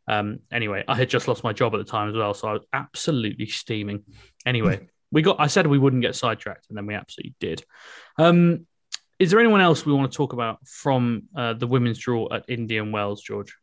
[0.08, 2.54] Um, anyway, I had just lost my job at the time as well, so I
[2.54, 4.04] was absolutely steaming.
[4.46, 5.38] Anyway, we got.
[5.40, 7.64] I said we wouldn't get sidetracked, and then we absolutely did.
[8.18, 8.68] Um,
[9.18, 12.46] is there anyone else we want to talk about from uh, the women's draw at
[12.48, 13.54] Indian Wells, George?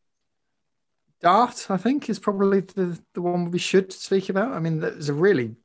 [1.21, 4.53] Dart, I think, is probably the, the one we should speak about.
[4.53, 5.57] I mean, there's a really,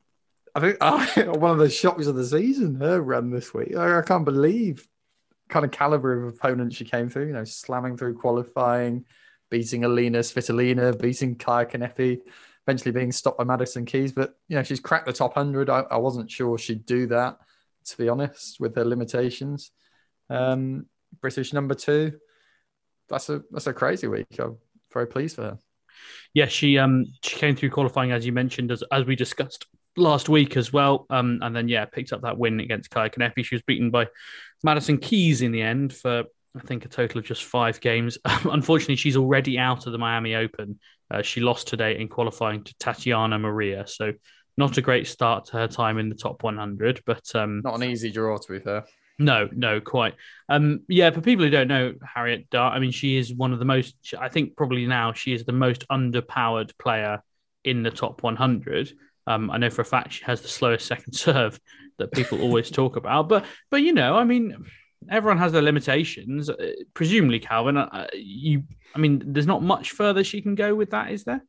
[0.56, 3.76] I think, uh, one of the shocks of the season, her run this week.
[3.76, 4.88] I, I can't believe
[5.50, 9.06] kind of caliber of opponent she came through, you know, slamming through qualifying,
[9.50, 12.22] beating Alina Svitolina, beating Kaya Kanepi,
[12.66, 14.14] eventually being stopped by Madison Keys.
[14.14, 15.70] But, you know, she's cracked the top 100.
[15.70, 17.38] I, I wasn't sure she'd do that,
[17.86, 19.72] to be honest, with her limitations.
[20.30, 20.86] Um,
[21.20, 22.14] British number two.
[23.10, 24.28] That's a that's a crazy week.
[24.40, 24.58] I'm
[24.94, 25.58] very pleased for her.
[26.34, 29.66] Yeah, she um she came through qualifying as you mentioned as as we discussed
[29.98, 31.06] last week as well.
[31.10, 33.44] Um and then yeah, picked up that win against Kaya Kanepi.
[33.44, 34.08] She was beaten by
[34.64, 36.24] Madison Keys in the end for
[36.56, 38.18] I think a total of just five games.
[38.26, 40.80] Unfortunately, she's already out of the Miami Open.
[41.10, 44.14] Uh, she lost today in qualifying to Tatiana Maria, so
[44.58, 47.02] not a great start to her time in the top 100.
[47.06, 48.86] But um, not an easy draw to be fair.
[49.20, 50.16] No, no, quite.
[50.50, 53.60] Um, yeah, for people who don't know Harriet Dart, I mean, she is one of
[53.60, 53.96] the most.
[54.18, 57.22] I think probably now she is the most underpowered player
[57.64, 58.94] in the top 100.
[59.28, 61.60] Um, I know for a fact she has the slowest second serve
[61.98, 63.30] that people always talk about.
[63.30, 64.66] But, but you know, I mean,
[65.10, 66.50] everyone has their limitations.
[66.50, 68.64] Uh, presumably, Calvin, uh, you.
[68.96, 71.44] I mean, there's not much further she can go with that, is there?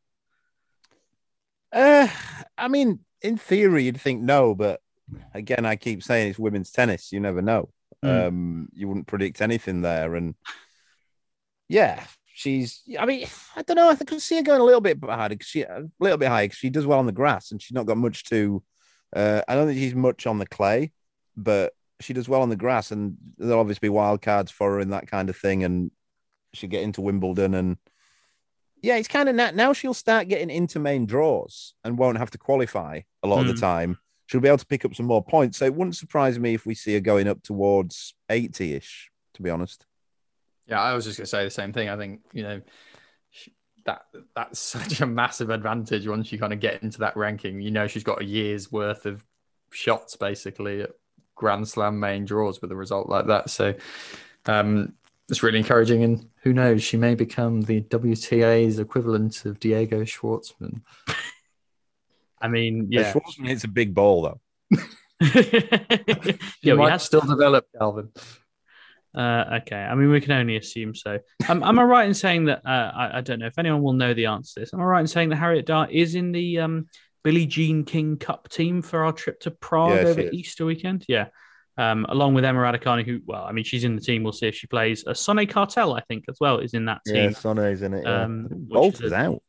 [1.73, 2.07] Uh,
[2.57, 4.81] I mean, in theory, you'd think no, but
[5.35, 7.13] again, I keep saying it's women's tennis.
[7.13, 7.71] You never know.
[8.05, 8.27] Mm.
[8.27, 10.35] Um, you wouldn't predict anything there, and
[11.69, 12.83] yeah, she's.
[12.99, 13.27] I mean,
[13.57, 13.91] I don't know.
[13.91, 16.45] I could see her going a little bit harder because she a little bit higher
[16.45, 18.63] because she does well on the grass, and she's not got much to.
[19.15, 20.91] Uh, I don't think she's much on the clay,
[21.37, 24.81] but she does well on the grass, and there'll obviously be wild cards for her
[24.81, 25.91] in that kind of thing, and
[26.55, 27.77] she'll get into Wimbledon and.
[28.85, 32.33] Yeah, it's kind of now, now she'll start getting into main draws and won't have
[32.33, 33.49] to qualify a lot mm.
[33.49, 33.97] of the time
[34.33, 35.59] she'll be able to pick up some more points.
[35.59, 39.43] So it wouldn't surprise me if we see her going up towards 80 ish, to
[39.43, 39.85] be honest.
[40.67, 41.91] Yeah, I was just going to say the same thing.
[41.91, 42.63] I think, you know,
[43.85, 47.61] that that's such a massive advantage once you kind of get into that ranking.
[47.61, 49.23] You know, she's got a year's worth of
[49.71, 50.93] shots basically at
[51.35, 53.51] Grand Slam main draws with a result like that.
[53.51, 53.75] So
[54.47, 54.95] um,
[55.29, 56.05] it's really encouraging.
[56.05, 60.81] And who knows, she may become the WTA's equivalent of Diego Schwartzman.
[62.43, 64.41] I mean, yeah, Schwartzman hits a big ball though.
[66.63, 67.05] yeah, might has...
[67.05, 68.11] still develop, Calvin.
[69.15, 71.19] Uh, okay, I mean, we can only assume so.
[71.49, 72.63] Um, am I right in saying that?
[72.65, 74.75] Uh, I, I, don't know if anyone will know the answer to this.
[74.75, 76.87] Am I right in saying that Harriet Dart is in the um,
[77.23, 81.05] Billie Jean King Cup team for our trip to Prague yes, over Easter weekend?
[81.09, 81.27] Yeah,
[81.77, 84.23] um, along with Emma Raducanu, who, well, I mean, she's in the team.
[84.23, 85.05] We'll see if she plays.
[85.07, 87.17] Uh, Sonay Kartal, I think, as well, is in that team.
[87.17, 88.05] Yeah, Sonay's in it.
[88.05, 88.23] Yeah.
[88.23, 89.43] Um, Bolt is out.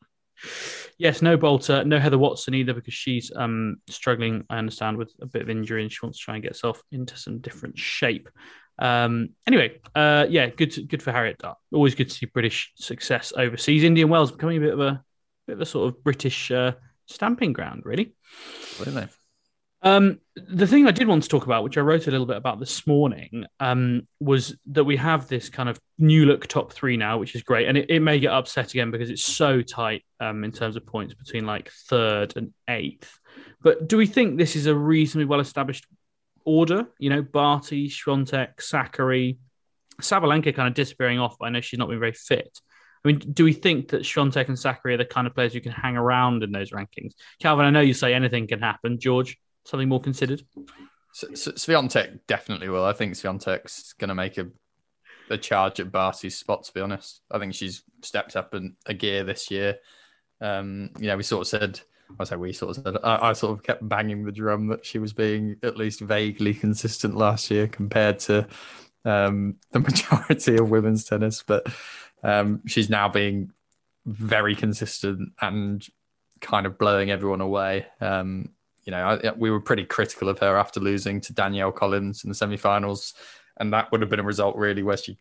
[1.04, 4.46] Yes, no Boulter, no Heather Watson either because she's um, struggling.
[4.50, 6.82] I understand with a bit of injury and she wants to try and get herself
[6.94, 8.30] into some different shape.
[8.80, 11.58] Um, anyway, uh, yeah, good, good for Harriet Dart.
[11.74, 13.84] Always good to see British success overseas.
[13.84, 15.04] Indian Wells becoming a bit of a
[15.46, 16.72] bit of a sort of British uh,
[17.08, 18.16] stamping ground, really.
[18.80, 19.10] Really.
[19.84, 22.38] Um, the thing I did want to talk about, which I wrote a little bit
[22.38, 26.96] about this morning, um, was that we have this kind of new look top three
[26.96, 27.68] now, which is great.
[27.68, 30.86] And it, it may get upset again because it's so tight um, in terms of
[30.86, 33.20] points between like third and eighth.
[33.62, 35.86] But do we think this is a reasonably well established
[36.46, 36.88] order?
[36.98, 39.38] You know, Barty, Swiatek, Sakkari,
[40.02, 41.36] Sabalenka kind of disappearing off.
[41.42, 42.58] I know she's not been very fit.
[43.04, 45.60] I mean, do we think that Swiatek and Sakkari are the kind of players you
[45.60, 47.12] can hang around in those rankings?
[47.42, 48.98] Calvin, I know you say anything can happen.
[48.98, 49.38] George?
[49.66, 50.44] Something more considered?
[51.16, 52.84] Swiatek definitely will.
[52.84, 54.48] I think Swiatek's going to make a
[55.30, 56.64] a charge at Barty's spot.
[56.64, 59.78] To be honest, I think she's stepped up in a gear this year.
[60.42, 61.80] Um, you know, we sort of said,
[62.20, 64.86] I say we sort of said, I, I, sort of kept banging the drum that
[64.86, 68.48] she was being at least vaguely consistent last year compared to
[69.06, 71.66] um, the majority of women's tennis, but
[72.24, 73.52] um, she's now being
[74.06, 75.86] very consistent and
[76.42, 77.86] kind of blowing everyone away.
[78.02, 78.50] Um,
[78.84, 82.30] you know, I, we were pretty critical of her after losing to Danielle Collins in
[82.30, 83.14] the semi-finals,
[83.58, 85.18] and that would have been a result really where she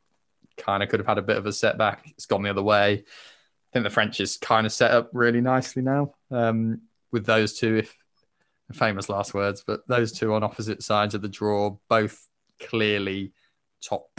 [0.57, 2.09] kind of could have had a bit of a setback.
[2.11, 2.93] It's gone the other way.
[2.93, 7.59] I think the French is kind of set up really nicely now um, with those
[7.59, 7.79] two.
[7.79, 7.97] If
[8.73, 12.27] famous last words, but those two on opposite sides of the draw, both
[12.59, 13.33] clearly
[13.83, 14.12] top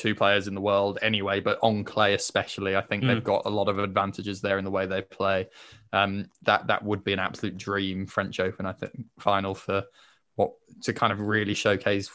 [0.00, 3.08] two players in the world anyway, but on clay especially, I think mm.
[3.08, 5.48] they've got a lot of advantages there in the way they play.
[5.92, 9.84] Um, that that would be an absolute dream French Open, I think, final for
[10.36, 12.10] what to kind of really showcase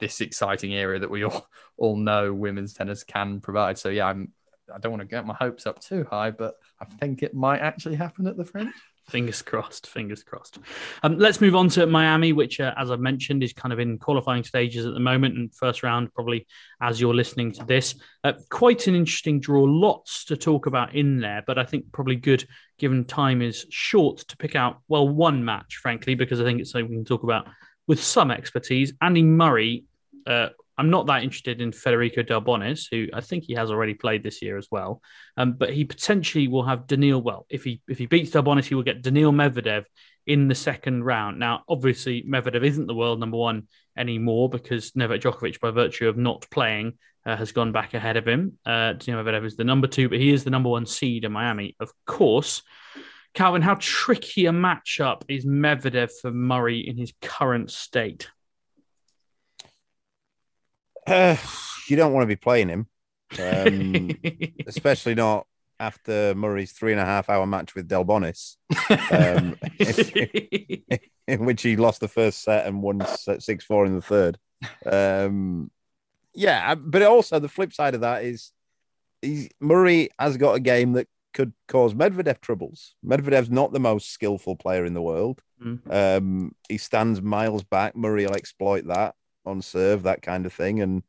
[0.00, 3.78] this exciting era that we all all know women's tennis can provide.
[3.78, 4.32] So yeah, I'm
[4.74, 7.60] I don't want to get my hopes up too high, but I think it might
[7.60, 8.74] actually happen at the French.
[9.08, 9.88] Fingers crossed.
[9.88, 10.58] Fingers crossed.
[11.02, 13.98] Um, let's move on to Miami, which, uh, as I've mentioned, is kind of in
[13.98, 16.46] qualifying stages at the moment, and first round probably
[16.80, 17.96] as you're listening to this.
[18.22, 19.64] Uh, quite an interesting draw.
[19.64, 22.46] Lots to talk about in there, but I think probably good
[22.78, 26.70] given time is short to pick out well one match, frankly, because I think it's
[26.70, 27.48] something we can talk about
[27.86, 28.92] with some expertise.
[29.00, 29.84] Andy Murray
[30.26, 30.50] uh,
[30.80, 34.40] I'm not that interested in Federico Delbonis, who I think he has already played this
[34.40, 35.02] year as well.
[35.36, 37.20] Um, but he potentially will have Daniil.
[37.20, 39.84] Well, if he if he beats Delbonis, he will get Daniil Medvedev
[40.26, 41.38] in the second round.
[41.38, 46.16] Now, obviously, Medvedev isn't the world number one anymore because Novak Djokovic, by virtue of
[46.16, 46.94] not playing,
[47.26, 48.58] uh, has gone back ahead of him.
[48.64, 51.32] Uh, Daniil Medvedev is the number two, but he is the number one seed in
[51.32, 52.62] Miami, of course.
[53.34, 58.30] Calvin, how tricky a matchup is Medvedev for Murray in his current state?
[61.06, 61.36] Uh,
[61.88, 62.86] you don't want to be playing him,
[63.38, 64.10] um,
[64.66, 65.46] especially not
[65.78, 68.56] after Murray's three and a half hour match with Delbonis,
[69.10, 69.56] um,
[71.26, 73.04] in, which he lost the first set and won
[73.38, 74.38] six four in the third.
[74.84, 75.70] Um,
[76.34, 78.52] yeah, but also the flip side of that is
[79.22, 82.94] he's, Murray has got a game that could cause Medvedev troubles.
[83.04, 85.40] Medvedev's not the most skillful player in the world.
[85.62, 85.80] Mm.
[85.90, 87.96] Um, he stands miles back.
[87.96, 89.14] Murray will exploit that
[89.46, 90.80] on serve, that kind of thing.
[90.80, 91.02] And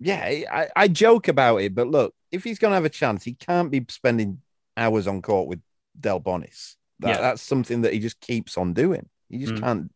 [0.00, 0.18] yeah,
[0.50, 3.34] I, I joke about it, but look, if he's going to have a chance, he
[3.34, 4.42] can't be spending
[4.76, 5.60] hours on court with
[5.98, 6.76] Delbonis.
[7.00, 7.20] That, yeah.
[7.20, 9.08] That's something that he just keeps on doing.
[9.28, 9.60] He just mm.
[9.60, 9.92] can't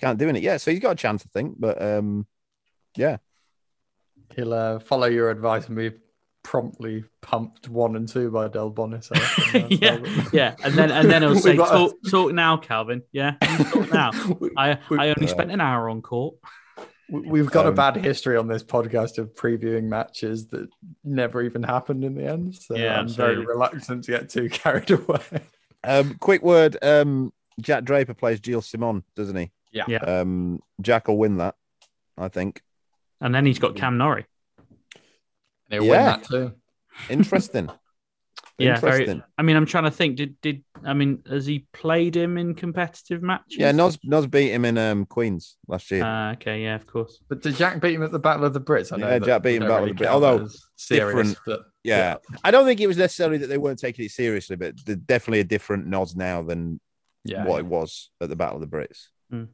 [0.00, 0.42] can't doing it.
[0.42, 1.56] Yeah, so he's got a chance, I think.
[1.58, 2.26] But um,
[2.96, 3.18] yeah,
[4.34, 5.92] he'll uh, follow your advice and be
[6.44, 9.10] promptly pumped one and two by Delbonis.
[9.82, 9.98] yeah,
[10.32, 13.02] yeah, and then and then I'll say, talk, talk, now, Calvin.
[13.10, 14.12] Yeah, talk now.
[14.56, 16.36] I I only spent an hour on court.
[17.10, 20.68] We've got um, a bad history on this podcast of previewing matches that
[21.02, 22.54] never even happened in the end.
[22.54, 23.34] So yeah, I'm absolutely.
[23.34, 25.20] very reluctant to get too carried away.
[25.82, 29.50] Um, quick word: um, Jack Draper plays Gilles Simon, doesn't he?
[29.72, 29.84] Yeah.
[29.88, 29.98] yeah.
[29.98, 31.56] Um, Jack will win that,
[32.16, 32.62] I think.
[33.20, 34.26] And then he's got Cam Norrie.
[35.74, 35.90] He'll yeah.
[35.90, 36.52] win that too.
[37.08, 37.70] Interesting.
[38.56, 39.22] Yeah, very.
[39.36, 40.16] I mean, I'm trying to think.
[40.16, 43.56] Did did I mean has he played him in competitive matches?
[43.58, 46.04] Yeah, Nos Nos beat him in um, Queens last year.
[46.04, 47.20] Uh, okay, yeah, of course.
[47.28, 48.92] But did Jack beat him at the Battle of the Brits?
[48.92, 50.08] I know yeah, Jack beat him Battle really of the Brits.
[50.08, 52.16] Although serious, different, but yeah.
[52.30, 52.36] yeah.
[52.44, 55.44] I don't think it was necessarily that they weren't taking it seriously, but definitely a
[55.44, 56.80] different Nos now than
[57.24, 59.06] yeah, what it was at the Battle of the Brits.
[59.32, 59.48] Mm.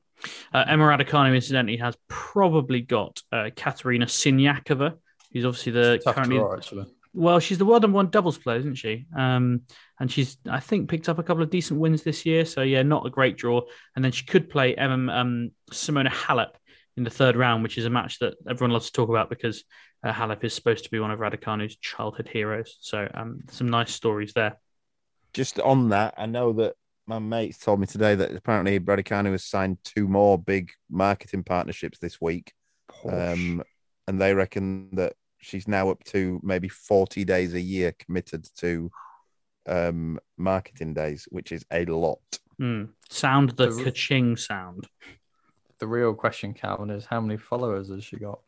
[0.52, 4.98] Uh, Emma Raducanu, incidentally, has probably got uh, Katerina Siniakova,
[5.32, 6.36] who's obviously the currently.
[6.36, 9.06] Draw, actually well, she's the world number one doubles player, isn't she?
[9.16, 9.62] Um,
[9.98, 12.44] and she's, I think, picked up a couple of decent wins this year.
[12.44, 13.62] So yeah, not a great draw.
[13.96, 16.52] And then she could play um, um, Simona Halep
[16.96, 19.64] in the third round, which is a match that everyone loves to talk about because
[20.04, 22.78] uh, Halep is supposed to be one of Raducanu's childhood heroes.
[22.80, 24.58] So um, some nice stories there.
[25.34, 26.74] Just on that, I know that
[27.06, 31.98] my mates told me today that apparently Raducanu has signed two more big marketing partnerships
[31.98, 32.52] this week.
[33.08, 33.62] Um,
[34.06, 38.90] and they reckon that she's now up to maybe 40 days a year committed to
[39.66, 42.20] um, marketing days, which is a lot.
[42.60, 42.90] Mm.
[43.08, 44.86] Sound the, the ka-ching sound.
[45.78, 48.40] The real question, Calvin, is how many followers has she got?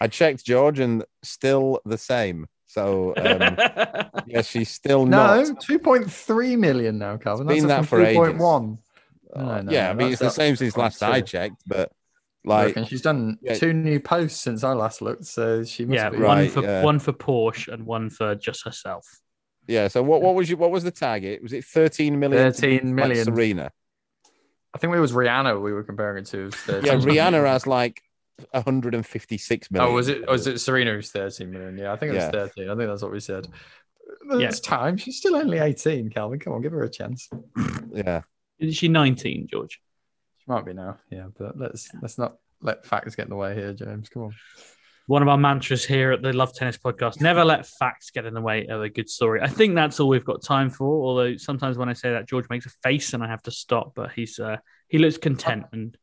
[0.00, 2.46] I checked George, and still the same.
[2.64, 3.56] So um,
[4.26, 5.60] yeah, she's still no not.
[5.60, 7.50] two point three million now, Calvin.
[7.50, 8.06] It's been that for 3.
[8.06, 8.40] ages.
[8.40, 8.78] 1.
[9.34, 11.92] Uh, no, yeah, I mean it's the same since last I checked, but
[12.44, 13.54] like and she's done yeah.
[13.54, 16.18] two new posts since I last looked, so she must yeah, be.
[16.18, 16.82] one right, for yeah.
[16.82, 19.06] one for Porsche and one for just herself.
[19.66, 19.88] Yeah.
[19.88, 21.42] So what, what was you what was the target?
[21.42, 22.52] Was it 13 million?
[22.52, 23.16] 13 million.
[23.16, 23.70] Like Serena.
[24.74, 26.50] I think it was Rihanna we were comparing it to.
[26.68, 28.00] Yeah, Rihanna has like
[28.52, 29.90] 156 million.
[29.90, 31.76] Oh, was it was it Serena who's 13 million?
[31.76, 32.30] Yeah, I think it was yeah.
[32.30, 32.70] 13.
[32.70, 33.48] I think that's what we said.
[34.30, 34.76] It's yeah.
[34.76, 34.96] time.
[34.96, 36.38] She's still only 18, Calvin.
[36.38, 37.28] Come on, give her a chance.
[37.92, 38.22] yeah.
[38.58, 39.80] Is she 19, George?
[40.50, 41.26] Might be now, yeah.
[41.38, 44.08] But let's let's not let facts get in the way here, James.
[44.08, 44.34] Come on.
[45.06, 48.34] One of our mantras here at the Love Tennis podcast: never let facts get in
[48.34, 49.40] the way of a good story.
[49.40, 51.06] I think that's all we've got time for.
[51.06, 53.92] Although sometimes when I say that, George makes a face and I have to stop.
[53.94, 54.56] But he's uh,
[54.88, 55.66] he looks content.
[55.70, 55.96] And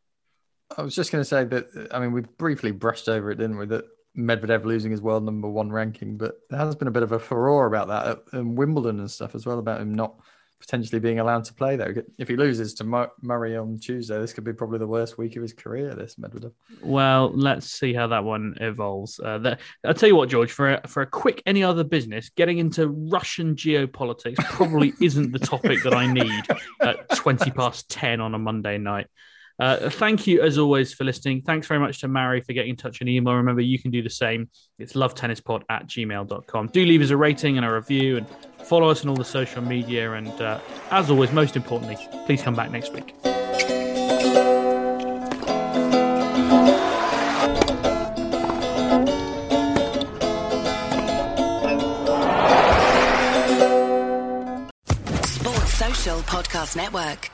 [0.78, 1.90] I was just going to say that.
[1.92, 3.66] I mean, we briefly brushed over it, didn't we?
[3.66, 3.84] That
[4.18, 7.20] Medvedev losing his world number one ranking, but there has been a bit of a
[7.20, 10.16] furore about that at Wimbledon and stuff as well about him not
[10.60, 11.94] potentially being allowed to play though.
[12.18, 15.42] If he loses to Murray on Tuesday, this could be probably the worst week of
[15.42, 15.94] his career.
[15.96, 16.52] This Medvedev.
[16.82, 19.20] Well, let's see how that one evolves.
[19.20, 19.56] Uh,
[19.86, 20.52] I'll tell you what, George.
[20.52, 25.40] For a, for a quick any other business, getting into Russian geopolitics probably isn't the
[25.40, 26.44] topic that I need
[26.82, 29.08] at twenty past ten on a Monday night.
[29.60, 31.42] Uh, thank you, as always, for listening.
[31.42, 33.34] Thanks very much to Mary for getting in touch and email.
[33.34, 34.50] Remember, you can do the same.
[34.78, 36.68] It's lovetennispod at gmail.com.
[36.68, 38.28] Do leave us a rating and a review and
[38.64, 40.14] follow us on all the social media.
[40.14, 40.60] And uh,
[40.92, 43.16] as always, most importantly, please come back next week.
[55.26, 57.32] Sports Social Podcast Network.